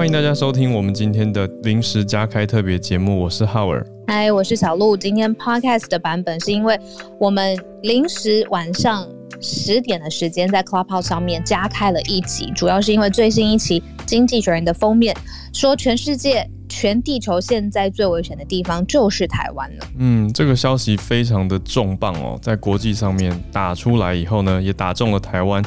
[0.00, 3.86] 欢迎大家收听我们今天的临时加开特别节目，我是浩尔。
[4.06, 4.96] 嗨，我是小鹿。
[4.96, 6.80] 今天 podcast 的版本是因为
[7.18, 9.06] 我们临时晚上
[9.42, 15.14] 十点的时间在 Clubhouse 上面加开了一集，主要是因为最新一期《经济学人》的封面
[15.52, 16.48] 说全世界。
[16.72, 19.86] 全地球现在最危险的地方就是台湾了。
[19.98, 25.60] 嗯，这个消息非常的重磅哦，在国际上面打出来以后呢，也打中了台湾，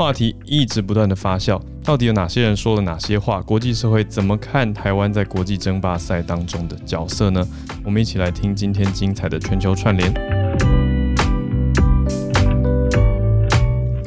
[0.00, 1.60] 话题一直不断的发酵。
[1.84, 3.42] 到底有哪些人说了哪些话？
[3.42, 7.46] 国际社会怎么看台湾在国际争霸赛当中的角色呢？
[7.84, 10.10] 我们一起来听今天精彩的全球串联。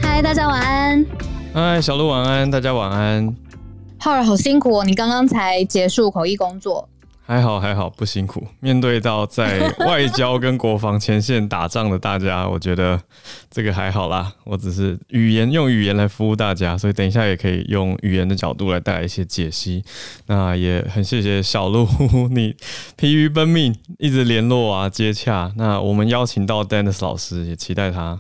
[0.02, 1.06] 嗨，大家晚安。
[1.54, 3.32] 嗨，小鹿晚安，大家晚安。
[4.00, 6.90] 浩尔好辛苦哦，你刚刚才结束口译工作。
[7.26, 8.46] 还好还好，不辛苦。
[8.60, 13.02] 面对到在外交跟国防前线打仗的大家，我觉得
[13.50, 14.34] 这个还好啦。
[14.44, 19.82] 我只是语言用语言来服务大家，所以等一下也可以用语言的角度来带来一些解析。
[20.26, 21.88] 那也很谢谢小鹿，
[22.30, 22.54] 你
[22.98, 25.54] 疲于奔命，一直联络啊接洽。
[25.56, 28.20] 那我们邀请到 Dennis 老师，也期待他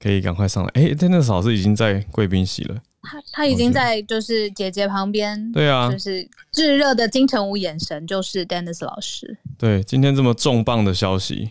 [0.00, 0.70] 可以赶快上来。
[0.74, 2.78] 哎、欸，Dennis 老师已经在贵宾席了。
[3.02, 9.36] 他他已经在就是姐姐旁边，对啊，就是炙热的金城武眼神，就是 Dennis 老师。
[9.58, 11.50] 对，今天这么重磅的消息，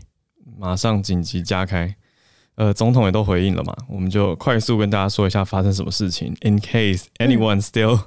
[0.58, 1.94] 马上紧急加开，
[2.56, 8.04] 呃，总统也都回应了嘛，我们就快速跟大家说一下发生什么事情，in case anyone still、嗯。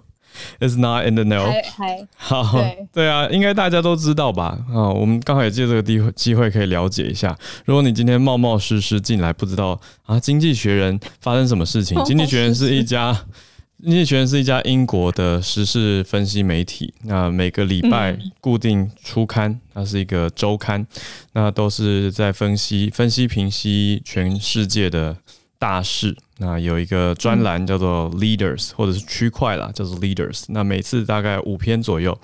[0.61, 1.53] Is not in the know。
[2.17, 4.59] 好，对，对啊，应该大家都知道吧？
[4.69, 7.37] 啊，我们刚好也借这个机会机会可以了解一下。
[7.65, 11.99] 如果你今天冒冒失失进来，不知道啊，《经济学人》发生什么事情？
[12.05, 13.13] 《经济学人》是一家，
[13.83, 16.93] 《经济学人》是一家英国的时事分析媒体。
[17.03, 20.87] 那每个礼拜固定出刊，它是一个周刊，
[21.33, 25.17] 那都是在分析、分析、评析全世界的。
[25.57, 30.45] 大事，那有一个专栏叫做 Leaders，或者是区块啦，叫做 Leaders。
[30.49, 32.19] 那每次大概五篇左右。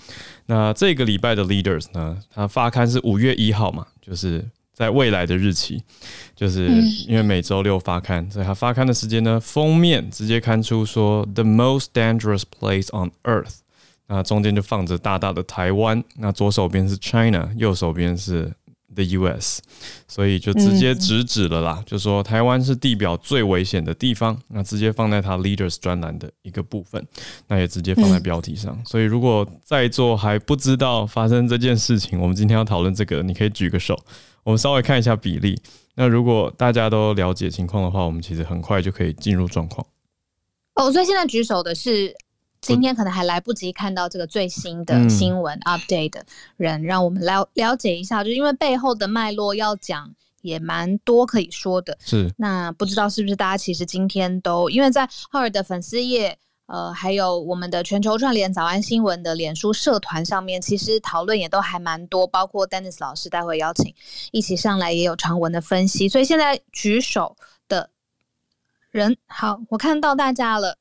[0.46, 5.80] 那这个礼拜的 Leaders 呢，它发刊是五月一号嘛，就是在未来的日期，
[6.34, 6.66] 就是
[7.06, 13.58] 因为每周六发刊，所以它发刊的时间呢，封面直接刊出说 The most dangerous place on earth。
[14.08, 18.52] 那中间就放着大大的台湾，那左手边是 China，右手边是。
[18.94, 19.62] The U.S.，
[20.08, 27.06] 所以就直接直指了啦，嗯、就说台湾是地表最危险的地方，那直接放在他 Leaders 专栏的一个部分，
[27.46, 28.74] 那也直接放在标题上。
[28.76, 33.96] 嗯、所以如果在座还不知道发生这件事情，我们今天要讨论这个，你可以举个手，
[34.42, 35.60] 我们稍微看一下比例。
[35.94, 39.86] 那如果大家都了解情况的话，我们其实很快就可以进入状况。
[40.74, 42.14] 哦，所以现在举手的是。
[42.60, 46.24] 今天可能还来不及看到这个最新的新闻 update 的
[46.56, 51.96] 人，让我们了了解一下，就是因为背后的脉络要讲也蛮多可以说的。
[52.04, 63.94] 是，那不知道是不是大家其实今天都因为在浩尔的粉丝页，呃，还有我们的全球串联早安新闻的脸书社团上面，其实讨论也都还蛮多，包括 Dennis 老师待会邀请
[64.32, 66.10] 一起上来也有长文的分析。
[66.10, 67.36] 所以现在举手
[67.68, 67.88] 的
[68.90, 70.76] 人，好，我看到大家了。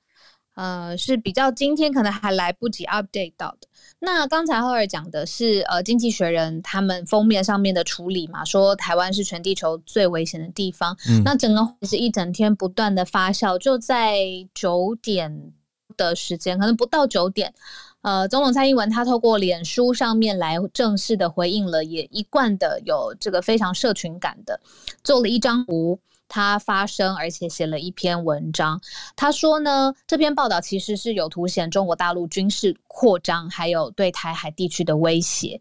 [0.59, 3.67] 呃，是比较今天可能还来不及 update 到的。
[3.99, 10.97] 那刚才浩尔讲的是，呃，《经济学人》他们封面上面的处理嘛，说台湾是全地球最危险的地方。
[11.07, 14.19] 嗯、那整个是一整天不断的发酵，就在
[14.53, 15.53] 九点
[15.95, 17.53] 的时间，可能不到九点，
[18.01, 24.59] 呃，总统蔡英文他透过脸书上面来正式的回应了，也一贯的有这个非常社群感的，
[25.05, 25.97] 做了一张图。
[26.29, 28.79] 他发声，而且写了一篇文章。
[29.17, 35.59] 他说呢，这篇报道其实是有凸显中国大陆军事扩张，还有对台海地区的威胁。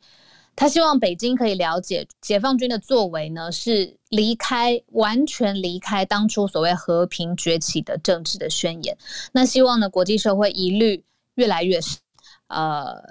[0.54, 8.96] 他希望北京可以了解，解放军的作为呢，是离开，完全离开当初所谓和平崛起的政治的宣言。
[9.32, 11.02] 那希望呢，国际社会疑虑
[11.34, 11.80] 越来越。
[12.48, 13.02] 呃，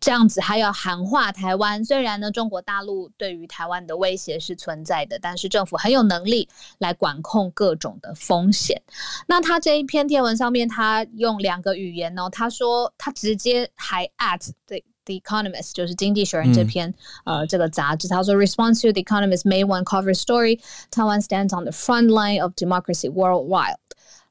[0.00, 1.84] 这样子还要喊话台湾。
[1.84, 8.80] 虽然呢，中国大陆对于台湾的威胁是存在的，但是政府很有能力来管控各种的风险。
[9.26, 16.88] 那他这一篇贴文上面，他用两个语言哦，他说他直接还 at the The Economist，就是经济学人这篇、
[17.26, 20.60] 嗯、呃这个杂志，他说 Response to The Economist May one cover story,
[20.90, 23.76] Taiwan stands on the front line of democracy worldwide.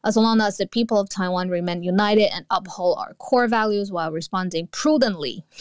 [0.02, 4.12] As long as the people of Taiwan remain united and uphold our core values while
[4.12, 5.43] responding prudently，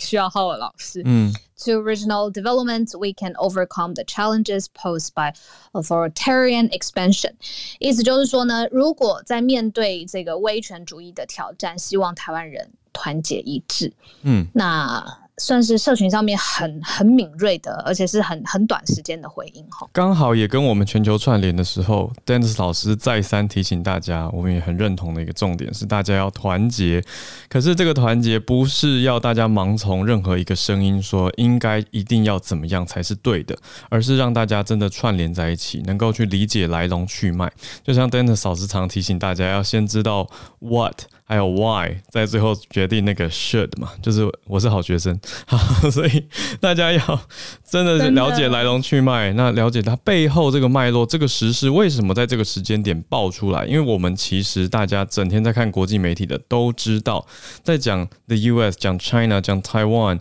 [0.00, 1.00] 需要浩尔老师。
[1.04, 5.32] 嗯，to regional development, we can overcome the challenges posed by
[5.72, 7.34] authoritarian expansion。
[7.78, 13.92] 意思就是说呢，如果在面对这个威权主义的挑战，希望台湾人团结一致。
[14.22, 19.87] 嗯，那 算是社群上面很很敏锐的，而且是很很短时间的回应哈。
[19.91, 27.03] 刚好也跟我们全球串联的时候，Dennis 老师再三提醒大家，我们也很认同的一个重点是大家要团结。
[27.47, 33.57] 可是这个团结不是要大家盲从任何一个声音说应该一定要怎么样才是对的，
[33.89, 37.51] 而是让大家真的串联在一起，能够去理解来龙去脉。
[37.83, 40.27] 就像 Dennis 老师常提醒大家，要先知道
[40.59, 41.03] what。
[41.29, 45.57] 还有 why，在最后决定那个 should 嘛，就是我是好学生，好
[45.91, 46.27] 所以
[46.59, 47.21] 大家要
[47.63, 53.63] 真的是了解来龙去脉，那了解它背后这个脉络，这个时事为什么在这个时间点爆出来？
[53.67, 57.23] 因为我们其实大家整天在看国际媒体的都知道，
[57.61, 60.19] 在讲 the US，讲 China，讲 Taiwan，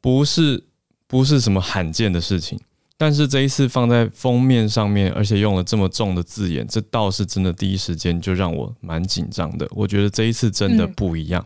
[0.00, 0.64] 不是
[1.06, 2.58] 不是什么罕见的事情。
[3.00, 9.66] 但是这一次放在封面上面，而且用了这么重的字眼，这倒是真的第一时间就让我蛮紧张的。
[9.70, 11.42] 我觉得这一次真的不一样，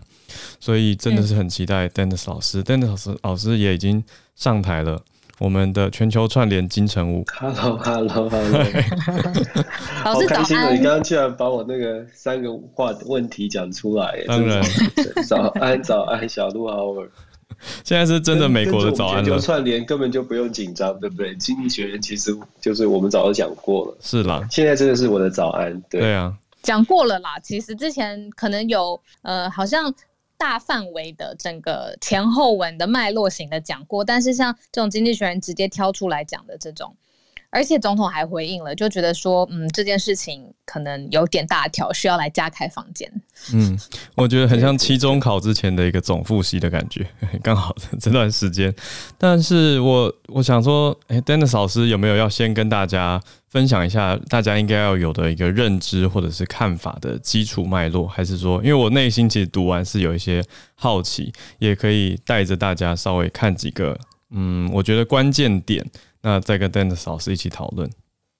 [0.58, 2.64] 所以真的是很期待 Dennis 老师。
[2.64, 4.02] Dennis 老师老师也已经
[4.34, 5.00] 上台了，
[5.38, 7.24] 我们的全球串联金城武。
[7.38, 8.64] Hello，Hello，Hello，
[10.02, 14.24] 好开心的，你刚刚居然把我那个三个话问题讲出来。
[14.26, 14.60] 当然，
[15.28, 16.82] 早安，早安，小鹿好。
[17.84, 19.22] 现在是真的美国的早安了。
[19.24, 21.34] 全球串联根本就不用紧张，对不对？
[21.36, 23.96] 经济学人其实就是我们早就讲过了。
[24.00, 25.80] 是啦，现在真的是我的早安。
[25.90, 27.38] 对，对啊，讲过了啦。
[27.42, 29.94] 其实之前可能有呃，好像
[30.36, 36.94] 大范围的整个前后文的脉络型的讲过，但是像这种经济学人直接挑出来讲的这种。
[37.54, 43.08] 而且总统还回应了，就觉得说，嗯，这件事情可能有点大条，需要来加开房间。
[43.52, 43.78] 嗯，
[44.16, 47.06] 我觉得很像期中考之前的一个总复习的感觉，
[47.44, 48.74] 刚好这段时间。
[49.16, 58.04] 但是我我想说，哎，Dennis 老师有没有要先跟大家分享一下，大家应该要有的一个认知或者是看法的基础脉络？
[58.08, 60.42] 还是说，因为我内心其实读完是有一些
[60.74, 63.96] 好奇，也可以带着大家稍微看几个，
[64.32, 65.88] 嗯，我觉得关键点。
[66.24, 67.88] 那再跟 Dennis 老师一起讨论。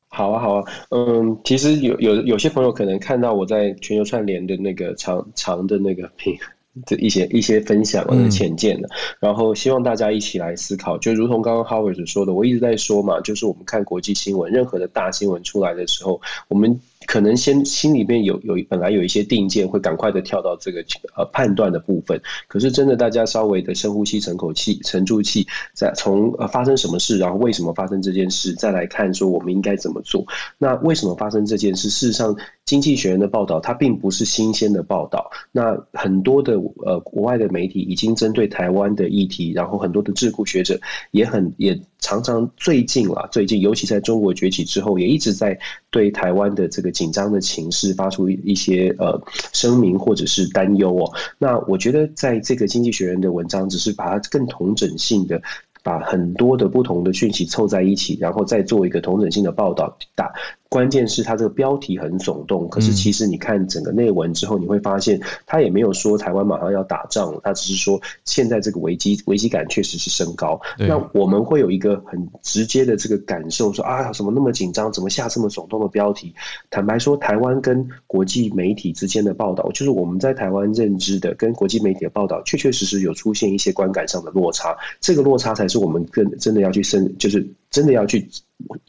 [0.08, 6.34] 好啊，好啊，嗯，其实有有有些朋友可能看到我在全球串联的那个长长的那个屏，
[6.86, 8.88] 的一些一些分享或者浅见的，
[9.20, 10.96] 然后希望大家一起来思考。
[10.98, 16.80] 就如同刚刚 Howard 说的，我一直在说嘛，就是我们看国际新闻，任何的大新闻出来的时候，我们。
[17.06, 20.84] 可能先心里面有有本来有一些定见，会赶快的跳到这个
[21.16, 22.20] 呃判断的部分。
[22.48, 30.24] 可是真的，大家稍微的深呼吸，沉口气，沉住气，再从呃发生什么事，然后为什么发生这件事，再来看说我们应该怎么做。
[30.58, 31.88] 那为什么发生这件事？
[31.88, 35.30] 事实上，经济学人的报道它并不是新鲜的报道。
[35.52, 36.54] 那很多的
[36.84, 40.78] 呃国外的媒体已经针对台湾的议题，然后很多的智库学者
[41.10, 41.80] 也很也。
[42.00, 45.58] 常常最近啦，最近尤其在中国崛起之后，也一直在
[45.88, 49.20] 对台湾的这个紧张的情势发出一些呃
[49.52, 51.12] 声明或者是担忧哦。
[51.36, 55.42] 那我觉得在这个经济学人的文章，只是把它更同整性的。
[55.82, 59.94] 把很多的不同的讯息凑在一起，然后再做一个同整性的报道。
[60.14, 60.32] 打
[60.74, 70.58] 关键是它这个标题很耸动，可是其实你看整个内文之后，你会发现他也没有说台湾马上要打仗了，他只是说现在这个危机危机感确实是升高。
[70.78, 76.34] 那我们会有一个很直接的这个感受，说啊，怎么那么紧张，怎么下这么耸动的标题？
[76.70, 84.74] 坦白说，台湾跟国际媒体之间的报道，就是我们在台湾认知的跟国际媒体的报道，确确实实有出现一些观感上的落差。
[84.98, 85.74] 这个落差才是。
[85.74, 88.30] 是我们更真的要去深，就是真的要去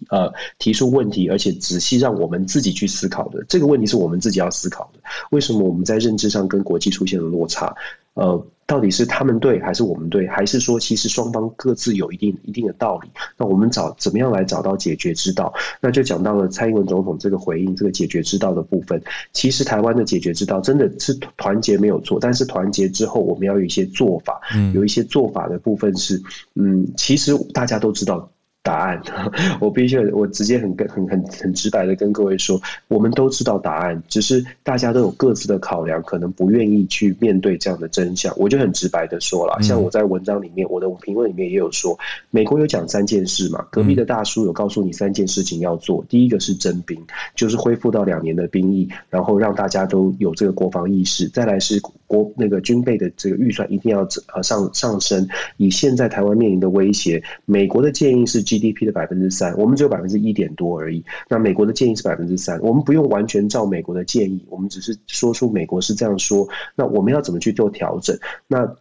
[0.09, 3.43] 呃提出问题，而且仔细让我们自己去思考的。
[3.47, 4.99] 这个问题是我们自己要思考的。
[5.31, 7.75] 为什么我们在认知上跟国际出现了落差？
[8.13, 8.45] 呃。
[8.67, 10.25] 到底是他们对还是我们对？
[10.25, 13.09] 还是说其实双方各自有一定一定的道理？
[13.37, 15.53] 那我们找怎么样来找到解决之道？
[15.79, 18.99] 那就讲到了蔡英文总统这个回应，这个解决之道的部分。
[19.33, 24.41] 其实台湾的解决之道真的是团结没有错，但是团结之后我们要有一些做法，
[24.73, 26.19] 有一些做法的部分是，
[26.55, 28.27] 嗯，其实大家都知道。
[28.65, 28.99] 答案，
[29.61, 38.33] 我必须我直接很跟很很很直白的跟各位说，我们都知道答案，只是大家都有各自的考量，可能不愿意去面对这样的真相。
[38.35, 41.95] 我就很直白的说了，像我在文章里面，我的评论里面也有说，
[42.31, 46.99] 美国有讲三件事嘛，隔壁的大叔有告诉你三件事情要做，第一个是征兵，
[47.35, 58.43] 就是恢复到两年的兵役，然后让大家都有这个国防意识；再来是国那个军备的这个预算一定要呃上上升，以现在台湾面临的威胁，美国的建议是。
[58.57, 61.03] GDP 的百分之三，我们只有百分之一点多而已。
[61.29, 66.47] 那美国的建议是百分之三，我们不用完全照美国的建议，我们只是说出美国是这样说。
[66.75, 68.17] 那我们要怎么去做调整？
[68.47, 68.75] 那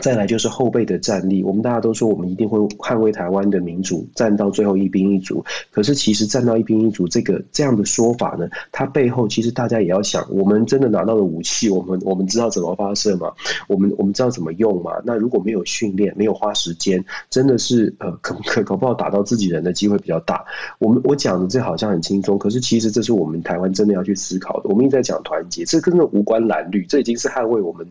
[0.00, 5.44] 再来就是后备的战力，我们大家都说我们一定会捍卫台湾的民主，战到最后一兵一卒。
[5.70, 13.32] 可是其实战到一兵一卒这个这样的说法呢，它背后其实大家也要想，我们真的拿到了武器，我们我们知道怎么发射吗？
[13.68, 14.92] 我们我们知道怎么用吗？
[15.04, 20.44] 那如果没有训练，没有花时间，真的是呃可可搞不好打到自己人的机会比较大。
[20.78, 24.68] 我们我讲的这好像很轻松，可是其实这是我们台湾真的要去思考的。
[24.68, 27.86] 我们一直在讲团结，这根本无关蓝绿，这已经是捍卫我们。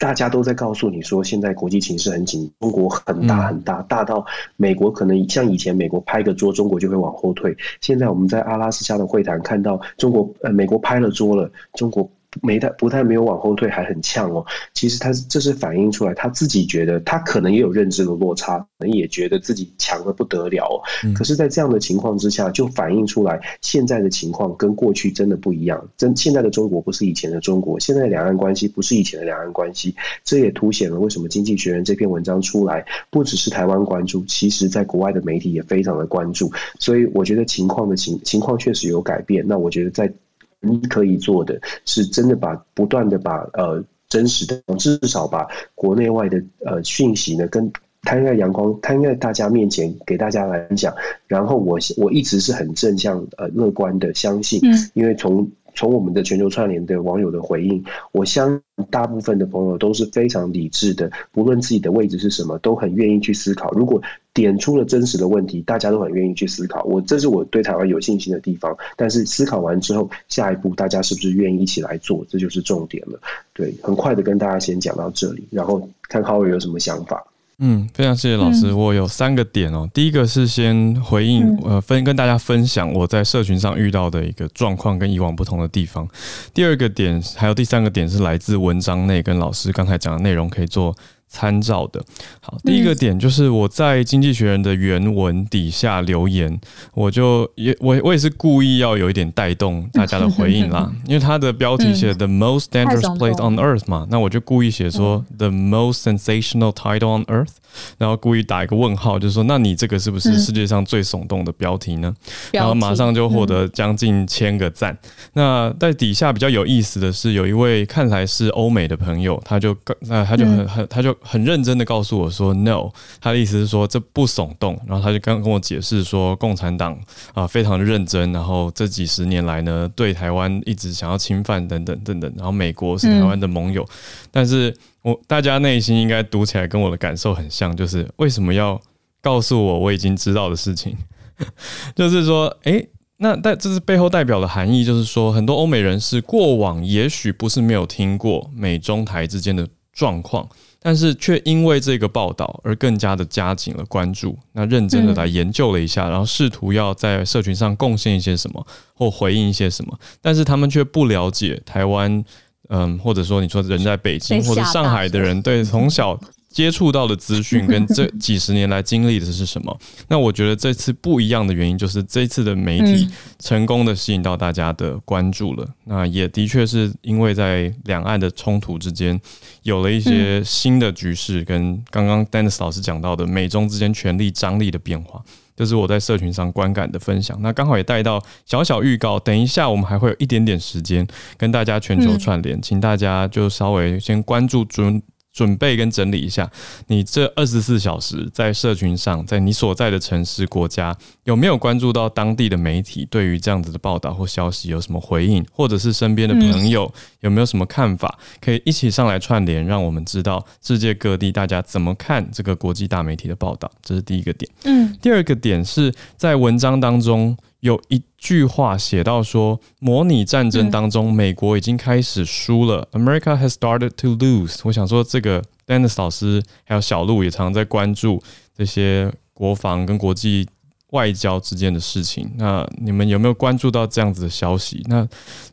[0.00, 4.24] 大家都在告诉你说，现在国际情势很紧，中国很大很大，大到
[4.56, 7.54] 美国可能像以前美国拍个桌，中国就会往后退。
[7.82, 12.10] 现在我们在阿拉斯加的会谈看到，中国呃美国拍了桌了，中国。
[12.42, 14.44] 没太不太没有往后退，还很呛哦。
[14.72, 20.78] 其实他这是反映出来，他自己觉得他可能也有认知的落差，可能也觉得自己强的不得了哦。
[21.14, 25.88] 可是，在这样的情况之下，就反映出来现在的情况跟过去真的不一样。
[25.96, 29.94] 真现在的中国不是以前的中国，现在的两岸关系不是以前的两岸关系。
[30.24, 36.50] 这也凸显了为什么《经济学人》这篇文章出来，不只是台湾关注，其实在国外的媒体也非常的关注。
[36.78, 39.44] 所以，我觉得情况的情情况确实有改变。
[39.46, 40.12] 那我觉得在。
[40.60, 50.94] 你可以做的是真的把不断的把呃真实的至少把国内外的呃讯息呢跟摊在阳光摊在大家面前给大家来讲，
[51.26, 54.60] 然后我我一直是很正向呃乐观的相信，
[54.94, 55.50] 因为从。
[55.72, 63.70] 从我们的全球串联的网友的回应，我相信大部分的朋友都是非常理智的，不论自己的位置是什么，都很愿意去思考。
[63.70, 64.02] 如果
[64.32, 66.82] 点出了真实的问题，大家都很愿意去思考。
[66.84, 68.76] 我这是我对台湾有信心的地方。
[68.96, 73.18] 但是思考完之后，下一步大家是不是愿意一起来做，这就是重点了。
[73.52, 77.24] 对，很快的跟大家先讲到这里，然后看 Howard 有什么想法。
[77.62, 78.68] 嗯，非常谢谢老师。
[78.68, 79.86] 嗯、我有三个点哦。
[79.92, 86.08] 第一个是先回应，呃，分跟大家分享我在社群上遇到的一个状况跟以往不同的地方。
[86.54, 90.96] 第二个点还有第三个点是来自文章内跟老师刚才讲的内容可以做
[91.30, 92.04] 参照的。
[92.40, 96.60] 好，第一个点就是我在《经济学人》的原文底下留言，
[96.92, 107.52] 我就也我我也是故意要有一点带动大家的回应啦，因为他的标题写 The most dangerous place on earth 嘛，那我就故意写说 The most sensational title on earth，
[107.96, 112.12] 然后故意打一个问号，就是说那你这个是不是世界上最耸动的标题呢？
[112.52, 114.98] 然后马上就获得将近千个赞。
[115.34, 121.16] 那在底下比较有意思的是，有一位看来是欧美的朋友，他就那他就很很他就。
[121.22, 124.80] 很认真的告诉我说，no，他的意思是说这不耸动。
[124.86, 126.98] 然后他就刚跟我解释说，共产党
[127.34, 132.32] 啊非常的认真，然后这几十年来呢，对台湾一直想要侵犯等等等等。
[132.36, 133.86] 然后美国是台湾的盟友，
[134.30, 138.80] 但是我大家内心应该读起来跟我的感受很像，就是为什么要
[139.20, 140.96] 告诉我我已经知道的事情？
[141.94, 150.48] 就是说，诶，那但这是背后代表的含义，就是说很多欧美人士过往也许不是没有听过美中台之间的状况。
[150.82, 162.24] 但是却因为这个报道而更加的加紧了关注，那认真的来研究了一下，然后试图要在社群上贡献一些什么或回应一些什么，但是他们却不了解台湾，
[162.70, 166.18] 嗯，或者说你说人在北京或者上海的人，对，从小。
[166.60, 169.74] 接触到的资讯跟 这几十年来经历的是什么？
[170.08, 175.66] 那我觉得这次不一样的原因就是这次的媒体成功的吸引到大家的关注了。
[175.84, 179.18] 那也的确是因为在两岸的冲突之间
[179.62, 185.22] 有了一些新的局势，跟刚刚 Dennis 老师讲到的美中之间权力张力的变化，
[185.56, 187.40] 这是我在社群上观感的分享。
[187.40, 191.06] 那刚好也带到小小预告，等一下我们还会有一点点时间
[191.38, 195.02] 跟大家全球串联，请大家就稍微先关注准。
[195.32, 196.50] 准备跟整理一下，
[196.88, 213.70] 你这二十四小时在社群上，在你所在的城市、国家，有没有关注到当地的媒体对于这样子的报道或消息有什么回应，或者是身边的朋友有没有什么看法，可以一起上来串联，让我们知道世界各地大家怎么看这个国际大媒体的报道。
[213.82, 214.50] 这是第一个点。
[214.64, 217.36] 嗯，第二个点是在文章当中。
[217.60, 222.88] 有一句话写到说，模拟战争当中，美国已经开始输了。
[222.92, 224.60] America has started to lose。
[224.64, 228.22] 我想说，这个 Dennis 老师还有小鹿也常在关注
[228.56, 230.48] 这些国防跟国际
[230.92, 232.30] 外交之间的事情。
[232.36, 234.82] 那你们有没有关注到这样子的消息？
[234.88, 235.06] 那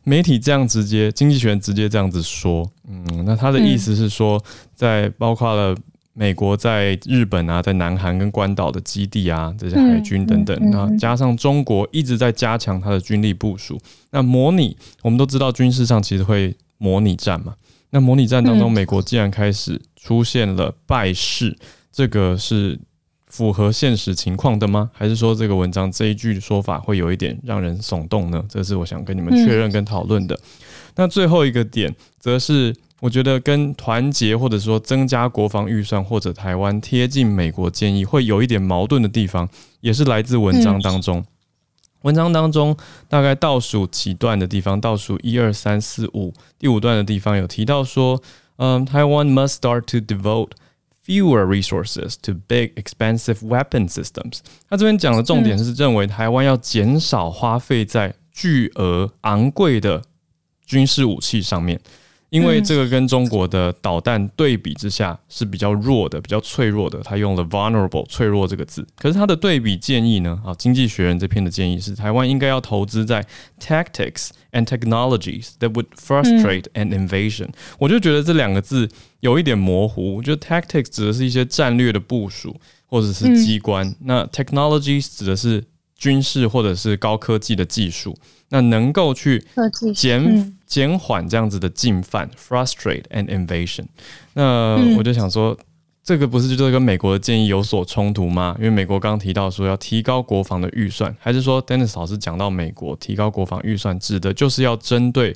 [0.04, 4.42] 媒体这样直接，经济学人直接这样子说，嗯，那他的意思是说，
[4.74, 5.76] 在包括了。
[6.18, 13.78] 美国在日本啊，在南韩跟关岛的基地啊，这些海军等等，那加上中国一直在加强它的军力部署。
[14.10, 17.54] 那模拟，我们都知道军事上其实会模拟战嘛。
[17.90, 21.56] 那模拟战当中，美国既然开始出现了败势，
[21.92, 22.76] 这个是
[23.28, 24.90] 符合现实情况的吗？
[24.92, 28.44] 还是说这个文章这一句说法会有一点让人耸动呢？
[28.48, 30.36] 这是我想跟你们确认跟讨论的。
[30.96, 32.74] 那最后一个点，则是。
[33.00, 39.48] 我觉得跟团结或者说增加国防预算或者台湾贴近美国建议会有一点矛盾的地方，
[39.80, 41.24] 也是来自文章当中。
[42.02, 42.76] 文章当中
[43.08, 48.20] 大概倒数几段的地方，倒数一二三四五，第五段的地方有提到说，
[48.56, 50.50] 嗯，台湾 must start to devote
[51.04, 54.40] fewer resources to big expensive weapon systems。
[54.68, 60.02] 他这边讲的重点是认为台湾要减少花费在巨额昂贵的
[60.66, 61.80] 军事武器上面。
[62.30, 67.00] 因为这个跟中国的导弹对比之下是比较弱的，比较脆弱的。
[67.00, 70.38] 他用了 vulnerable 脆弱这个字，可是他的对比建议呢？
[70.44, 73.24] 啊，经济学人这篇的建议是，台湾应该要投资在
[73.58, 77.48] tactics and technologies that would frustrate an invasion。
[77.78, 78.88] 我就觉得这两个字
[79.20, 80.16] 有一点模糊。
[80.16, 82.54] 我觉得 tactics 指的是一些战略的部署
[82.86, 85.64] 或者是机关，那 technologies 指的是
[85.98, 88.16] 军事或者是高科技的技术，
[88.48, 89.44] 那能够去
[89.94, 90.54] 减。
[90.68, 93.86] 减缓这样子的进犯，frustrate and invasion。
[94.34, 95.56] 那我就想说，
[96.04, 98.54] 这个不是就是跟美国的建议有所冲突吗？
[98.58, 105.34] 因为美国刚刚提到说要提高国防的预算，还是说 Dennis 老师讲到美国提高国防预算，指的就是要针对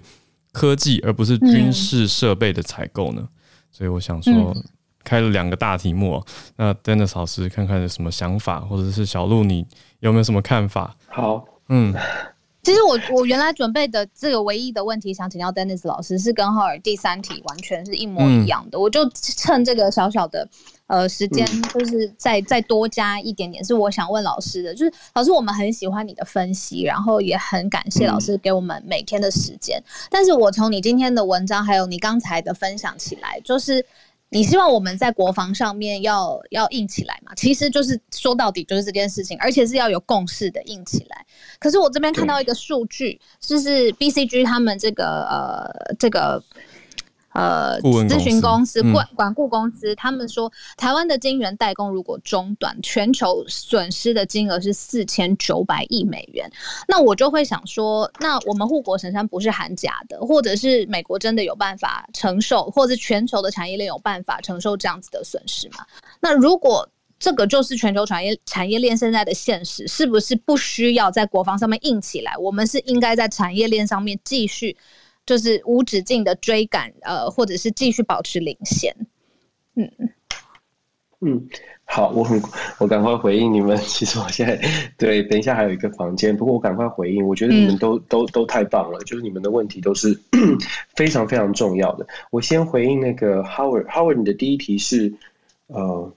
[0.53, 3.27] 科技，而不是军事设备的采购呢？
[3.71, 4.55] 所以我想说，
[5.05, 6.23] 开了两个大题目。
[6.57, 9.67] 那 Dennis 老师看看有什么想法，或者是小鹿你
[10.01, 10.97] 有没有什么看法？
[11.09, 11.95] 好，嗯。
[12.65, 18.79] 其实我我原来准备的这个唯一的问题，想请教 Dennis 老师，是跟 Howard 第三题完全是一模一样的。
[18.79, 20.49] 嗯、我就趁这个小小的
[20.87, 21.45] 呃时间，
[21.75, 29.77] 就是再再多加一点点，是我想问老师的，就是老师，我们很喜欢你的分析，然后也很感谢老师给我们每天的时间。
[29.81, 33.85] 嗯、但是我从你今天的文章，还有你刚才的分享起来，就是。
[34.33, 37.33] 你希望我们在国防上面要要硬起来嘛？
[37.37, 41.25] 其实就是说到底就是这件事情，而且是要有共识的硬起来。
[41.61, 46.43] 可是我这边看到一个数据，就是 BCG 他们这个呃这个。
[47.33, 56.51] 呃，咨询公司、管管顾公司，他们说，台湾的晶圆代工如果中断，全球损失的金额是四千九百亿美元。
[56.87, 65.87] 那我就会想说，那我们护国神山不是喊假的，或者是美国真的有办法承受，或者是全球的产业链有办法承受这样子的损失吗？
[66.21, 66.87] 那如果
[67.19, 72.37] 这个就是全球产业产业链现在的现实，是不是不需要在国防上面硬起来？
[72.37, 74.77] 我们是应该在产业链上面继续。
[75.33, 78.95] 就是无止境的追赶，呃，或者是继续保持领先。
[79.77, 79.91] 嗯
[81.23, 81.49] 嗯，
[81.87, 82.39] 好，我很
[82.77, 83.75] 我赶快回应你们。
[83.89, 84.61] 其实我现在
[84.99, 87.27] 对，等一下还有一个房间，不过我赶快回应。
[87.27, 90.21] 我觉得你们都、嗯、都都太棒了，就是你们的问题都是
[90.95, 92.07] 非常非常重要的。
[92.31, 95.11] 我先回应那个 Howard，Howard，Howard，你的第一题是
[95.69, 96.13] 呃，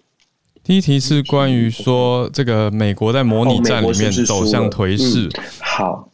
[0.62, 5.44] 第一题是关于说这个美国在模拟战里面走向颓势、嗯。
[5.62, 6.10] 好。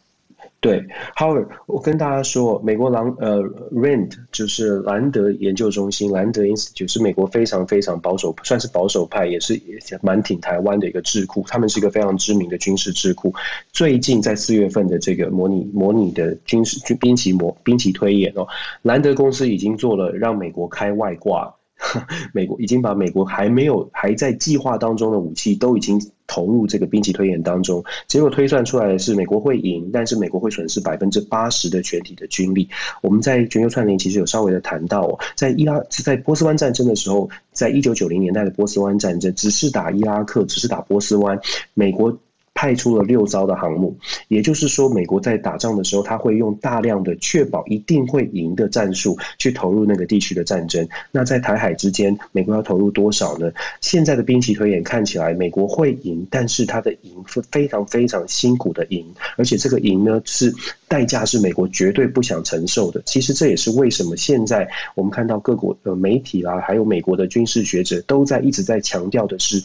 [0.62, 0.80] 对
[1.16, 9.60] ，Howard，我跟大家说，美国兰呃 RAND 就是兰德研究中心，兰德 Institute 是美国非常非常保守，算是保守派，也是
[10.02, 11.44] 蛮挺台湾的一个智库。
[11.48, 13.34] 他们是一个非常知名的军事智库。
[13.72, 18.46] 最近在四月份的这个模拟模拟的军事军兵棋模兵棋推演哦，
[18.82, 21.52] 兰德公司已经做了让美国开外挂。
[22.32, 26.00] 美国已经把美国还没有还在计划当中的武器都已经
[26.32, 32.66] 投入这个兵棋推演当中，结果推算出来的是美国会赢，但是美国会损失百分之八十的全体的军力。
[33.02, 41.38] 我们在全球串联其实有稍微的谈到哦，在伊拉在波斯湾战争的时候，在一九九零年代的波斯湾战争，只是打伊拉克，只是打波斯湾，
[41.74, 42.18] 美国。
[42.54, 43.96] 派出了六艘的航母，
[44.28, 50.86] 也就是说，美国在打仗的时候，他会用大量的确保一定会赢的战术去投入那个地区的战争。
[51.10, 53.50] 那在台海之间，美国要投入多少呢？
[53.80, 59.04] 现在的兵棋推演看起来，美国会赢，但是他的赢是非常非常辛苦的赢，
[59.36, 60.54] 而且这个赢呢，是
[60.86, 63.02] 代价是美国绝对不想承受的。
[63.06, 69.60] 其实这也是为什么现在我们看到各国的媒体啦，还有美国的军事学者都在一直在强调的是。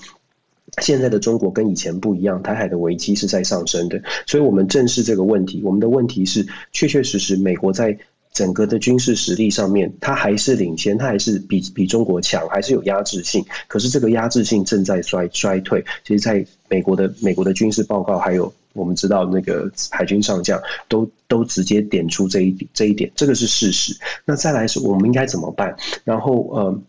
[0.82, 5.62] 现在的中国跟以前不一样，台海的危机是在上升的，所以我们正视这个问题。
[5.63, 7.97] 我们的问题是，确确实实，美国在
[8.34, 13.43] 整个的军事实力上面，它还是领先，它还是比比中国强，还是有压制性。
[13.67, 15.84] 可是这个压制性正在衰衰退。
[16.06, 23.97] 其实，在美国的美国的军事报告，还有我们知道那个海军上将，都都直接点出这一，这一点，这个是事实。
[24.25, 25.75] 那再来是，我们应该怎么办？
[26.03, 26.82] 然后，呃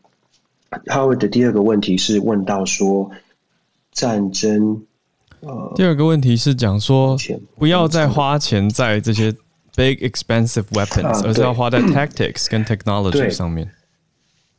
[0.87, 3.11] ，Howard 的第二个问题是问到说。
[3.99, 4.81] 战争，
[5.41, 7.17] 呃，第二个问题是讲说，
[7.57, 9.33] 不要再花钱在这些
[9.75, 13.69] big expensive weapons，啊，而是要花在 tactics 跟 technology 上面。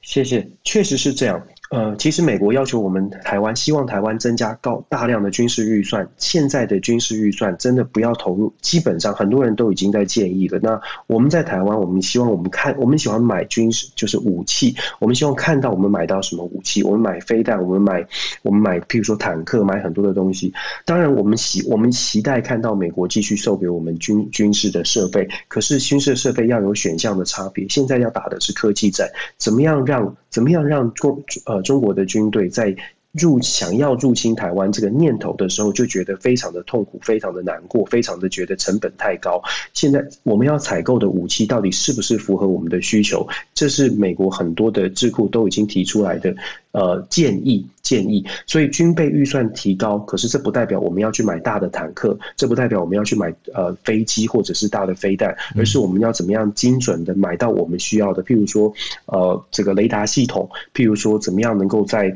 [0.02, 1.42] 谢谢，确实是这样。
[1.70, 6.10] 呃，其实美国要求我们台湾，希望台湾增加高大量的军事预算。
[6.18, 10.60] 现在的军事预算真的不要投入，基本上很多人都已经在建议了。
[10.64, 14.76] 那我们在台湾，我们希望我们看，我们喜欢买军事，就是武器。
[14.98, 18.04] 我们希望看到我们买到什么武器，我们买飞弹，我们买
[18.42, 20.52] 我们买，譬如说坦克，买很多的东西。
[20.86, 25.30] 当然，我们期我们期待看到美国继续售给我们军军事的设备。
[25.48, 27.68] 可是军事设备要有选项的差别。
[27.70, 31.62] 现在要打的是科技战，怎么样让怎么样让中呃。
[31.62, 32.76] 中国的军队在
[33.12, 39.42] 入想要入侵台湾这个念头的时候，就觉得非常的痛苦，非常的难过，非常的觉得成本太高。
[39.74, 43.28] 现在我们要采购的武器到底是不是符合我们的需求？
[43.54, 46.36] 这是美国很多的智库都已经提出来的
[46.72, 47.68] 呃建议。
[47.82, 58.72] 建议，所以军备预算提高，可是这不代表我们要去买大的坦克，这不代表我们要去买呃飞机或者是大的飞弹，而是我们要怎么样精准的买到我们需要的，譬如说
[59.08, 62.14] 呃这个雷达系统，譬如说怎么样能够在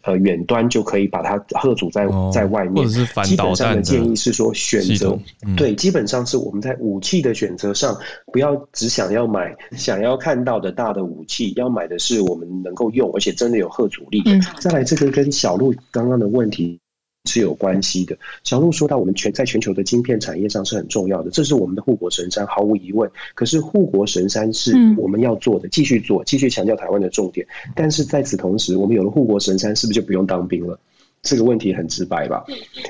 [0.00, 7.96] 呃远端就可以把它吓阻在在外面，或者是反导弹的基本上的建议是说选择，嗯、对，基本上是我们在武器的选择上，
[8.32, 14.20] 不要只想要买想要看到的大的武器，要买的是我们能够用而且真的有吓阻力
[14.58, 15.12] 再来这个。
[15.12, 16.80] 跟小路刚刚的问题
[17.28, 18.16] 是有关系的。
[18.44, 23.08] 小路说到，我们全在全球的晶片产业上是很重要的，这是我们的护国神山，毫无疑问。
[23.34, 27.46] 可是护国神山是我们要做的，继续做，继续强调台湾的重点。
[27.76, 30.80] 但是在此同时，我们有了护国神山，是不是就不用当兵了？
[31.22, 32.44] 这个问题很直白吧？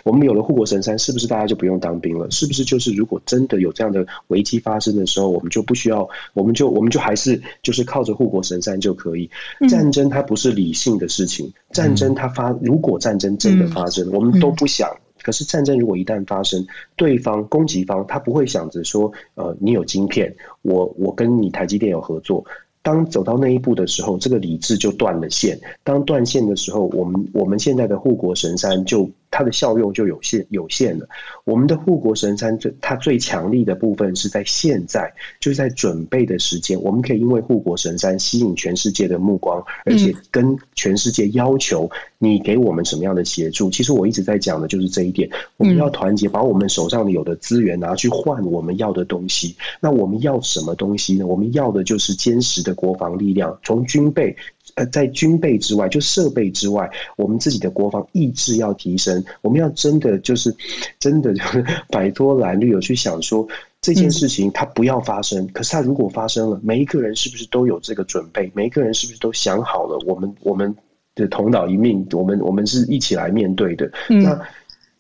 [0.05, 2.31] 我们有了护国神山，是不是大家就不用当兵了？
[2.31, 9.31] 是不是就是如果真的有这样的危机发生的时候，我们就不需要，我们就我们就还是就是靠着护国神山就可以？
[9.69, 14.89] 战争它不是理性的事情，战争它发，如果战争真的发生，我们都不想。
[15.23, 16.67] 可是战争如果一旦发生，
[16.97, 22.45] 对方攻击方他不会想着说，呃，你有晶片，我我跟你台积电有合作。
[22.83, 25.59] 当走到那一步的时候，这个理智就断了线。
[25.85, 29.09] 当断线的时候，我们我们现在的护国神山就。
[29.33, 31.09] 它的效用就有限有限了。
[31.43, 36.81] 我们的护国神山最它最强力的部分是在现在，就是在准备的时间。
[36.81, 43.71] 我们可以因为护国神山吸引全世界的目光，而且跟全世界要求你给我们什么样的协助。
[43.71, 45.29] 其实我一直在讲的就是这一点。
[45.57, 49.57] 我们要团结，把我们手上有的资源拿去换我们要的东西。
[49.81, 51.27] 那我们要什么东西呢？
[51.27, 54.37] 我们要的就是坚实的国防力量，从军备。
[54.75, 59.23] 呃，在军备之外，就设备之外，我们自己的国防意志要提升。
[59.41, 60.55] 我们要真的就是，
[60.99, 63.47] 真的就是 摆脱蓝绿，有去想说
[63.81, 65.47] 这件事情它不要发生。
[65.49, 68.51] 可是它如果发生了，每一个人是不是都有这个准备？
[68.55, 69.99] 每一个人是不是都想好了？
[70.07, 70.75] 我们我们
[71.15, 73.91] 的同岛一命，我们我们是一起来面对的。
[74.09, 74.41] 那。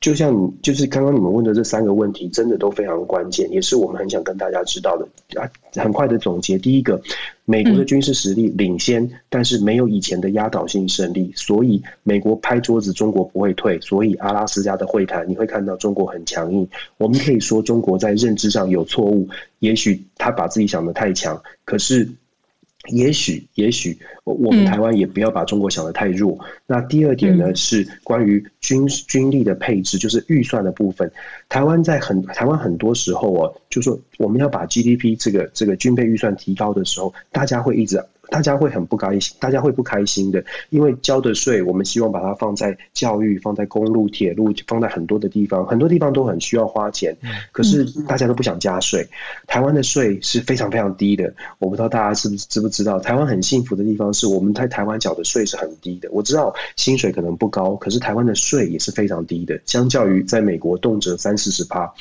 [0.02, 5.48] 就像你，就是刚刚你们问的这三个问题，真的都非常关键，也是我们很想跟大家知道的啊。
[5.76, 7.00] 很快的总结，第一个，
[7.44, 13.80] 美国的军事实力领先，但是没有以前的压倒性胜利，所以美国拍桌子，中国不会退。
[13.80, 16.68] 所以阿拉斯加的会谈，你会看到中国很强硬。
[16.98, 19.28] 我们可以说中国在认知上有错误，
[19.60, 22.08] 也许他把自己想得太强，可是。
[22.90, 26.36] 也许，也许我们台湾也不要把中国想得太弱。
[26.40, 31.10] 嗯、那第二点呢，是关于军军力的配置，就是预算的部分。
[31.48, 38.04] 台湾在很台湾很多时候哦，就说我们要把 GDP 这个这个军备预算提高的时候，大家会一直。
[38.32, 47.14] 大家会很不开心，大家会不开心的，因为交的税，我们希望把它放在教育、放在公路、铁路，放在很多的地方，很多地方都很需要花钱。
[47.52, 49.06] 可是大家都不想加税。
[49.46, 52.98] 台湾的税是非常非常低的，我不知道大家是不是知不知道？
[52.98, 56.08] 台湾很幸福的地方是我们在台湾缴的税是很低的。
[56.10, 61.92] 我知道薪水可能不高，可是台湾的税也是非常低的，相较于在美国动辄三四十趴，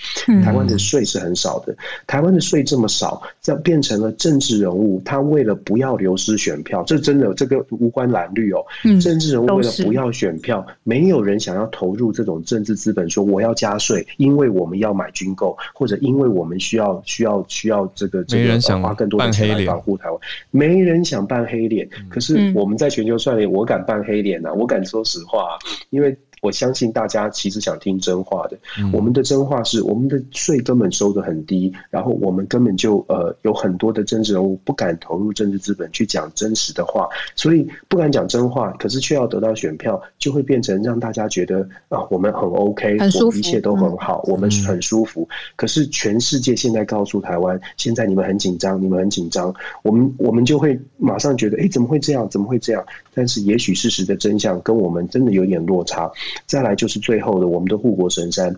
[0.43, 1.75] 台湾的税是很少的。
[2.07, 8.63] 台湾的税这么少，这变成了政治人物，他为了不要流失选票，这真的这个无关蓝绿哦。
[9.01, 20.19] 政治人物为了不要选票，没有人想要投入这种政治资本，说我要加税，因为我们要买军购，或者因为我们需要需要需要这个这个花更多的钱来保护台湾。
[20.51, 25.57] 没人想扮黑脸，可是我们在全球串联，我敢扮黑脸啊，我敢说实话，
[25.89, 26.15] 因为。
[26.41, 28.57] 我相信大家其实想听真话的。
[28.91, 45.29] 我们的真话是，我们的税根本收得很低，然后我们根本就呃有很多的政治人物不敢投入政治资本去讲真实的话，所以不敢讲真话，可是却要得到选票，就会变成让大家觉得啊我们很 OK，我们一切都很好，我们很舒服。
[45.55, 52.27] 可是全世界现在告诉台湾，现在你们很紧张，你们很紧张，我们我们就会马上觉得，哎，怎么会这样？
[52.29, 52.83] 怎么会这样？
[53.13, 56.09] 但是也许事实的真相跟我们真的有点落差。
[56.45, 58.55] 再来就是最后的，我们的护国神山，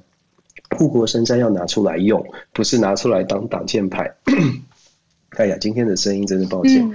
[0.78, 4.14] 护国神山要拿出来用，不是拿出来当挡箭牌。
[5.38, 6.88] 哎呀，今天的声音真是抱歉。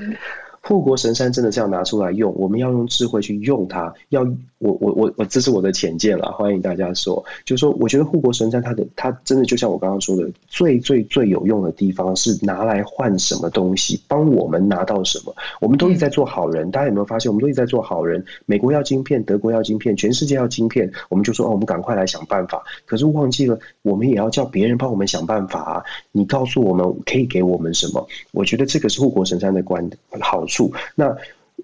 [0.61, 3.93] 护国神山真的是要拿出来用，我们要用智慧去用它。
[4.11, 4.23] 要
[4.59, 15.35] 我我我我，这是我的浅见了，欢迎大家说，就是说，我觉得护国神山它的它真的就像我刚刚说的，最最最有用的地方是拿来换什么东西，帮我们拿到什么。
[15.61, 17.31] 我们都一直在做好人，大家有没有发现？
[17.31, 18.23] 我们都一直在做好人。
[18.47, 22.63] 美国要晶片，德国要晶片，全世界要晶片，我们就说哦，我们赶快来想办法。
[22.85, 25.83] 可是忘记了，我们也要叫别人帮我们想办法啊！
[26.11, 28.07] 你告诉我们可以给我们什么？
[28.33, 29.89] 我觉得这个是护国神山的关
[30.21, 30.73] 好处。
[30.97, 31.17] 那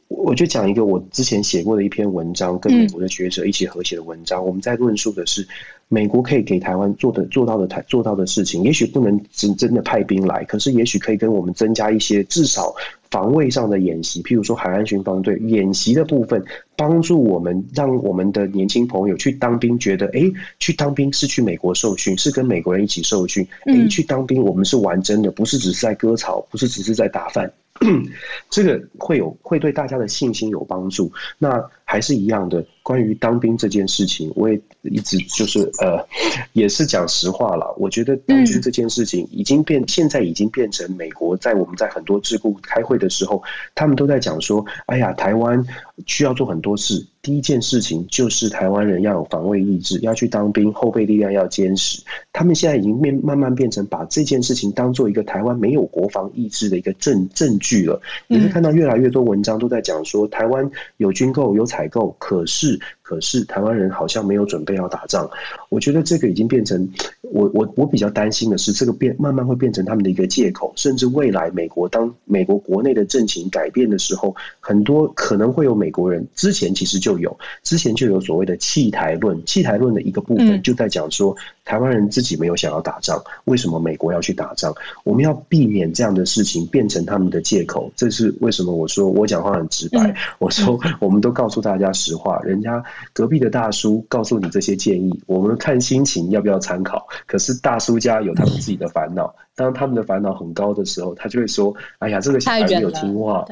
[0.08, 4.42] 我就讲一个我之前写过的一篇文章，跟美国的学者一起合写的文章。
[4.42, 5.46] 嗯、我们在论述的是，
[5.88, 12.74] 美国可以给台湾做的做到的台做到的事情，也许不能真真的派兵来，可是也许可以跟我们增加一些至少
[13.10, 16.42] 防卫上的演习，譬如说海岸巡防队演习的部分，
[16.76, 23.46] 帮助我们让我们的年轻朋友去当兵，觉得哎、欸，去当兵是去美国受训，是跟美国人一起受训。
[23.66, 27.52] 哎、欸，去当兵我们是玩真的，不是只是在割草，不是只是在打饭。
[28.50, 31.12] 这个会有会对大家的信心有帮助。
[31.38, 36.04] 那还是一样的，关于当兵这件事情，我也一直就是呃，
[36.52, 37.72] 也是讲实话了。
[37.78, 43.40] 我觉得当兵这件事情已经变，现在已经变成美国在我们在很多智库开会的时候，
[43.76, 45.64] 他们都在讲说：“哎呀，台湾
[46.04, 47.06] 需要做很多事。
[47.22, 52.02] 第一件事情就是台湾人要有防卫意志，要去当兵，后备力量要坚实。
[52.34, 57.98] 他们现在已经变慢慢变成把这件事情当做一个台湾没有国防意志的一个证证据了。
[58.26, 62.80] 你会看到越来越多文章都在讲说，台湾有军购有采采购，可是。
[63.04, 65.30] 可是台湾人好像没有准备要打仗，
[65.68, 66.88] 我觉得这个已经变成
[67.20, 81.36] 我我我比较担心的是，这个变慢慢会变成他们的一个借口，甚至未来美国当美国国内的政情改变的时候，很多可能会有美国人之前其实就有之前就有所谓的弃台论，弃台论的一个部分就在讲说，
[81.66, 84.74] 台湾人自己没有想要打仗，为什么美国要去打仗？
[85.04, 88.74] 我们要避免这样的事情变成他们的借口，这是为什么？
[88.74, 92.82] 我说我讲话很直白，我说我们都告诉大家实话，人家。
[93.12, 97.06] 隔壁的大叔告诉你这些建议，我们看心情要不要参考。
[97.26, 103.44] 可是大叔家有他们自己的烦恼，当他们的烦恼很高的时候，他就会说：“哎呀，这个小孩没有听话，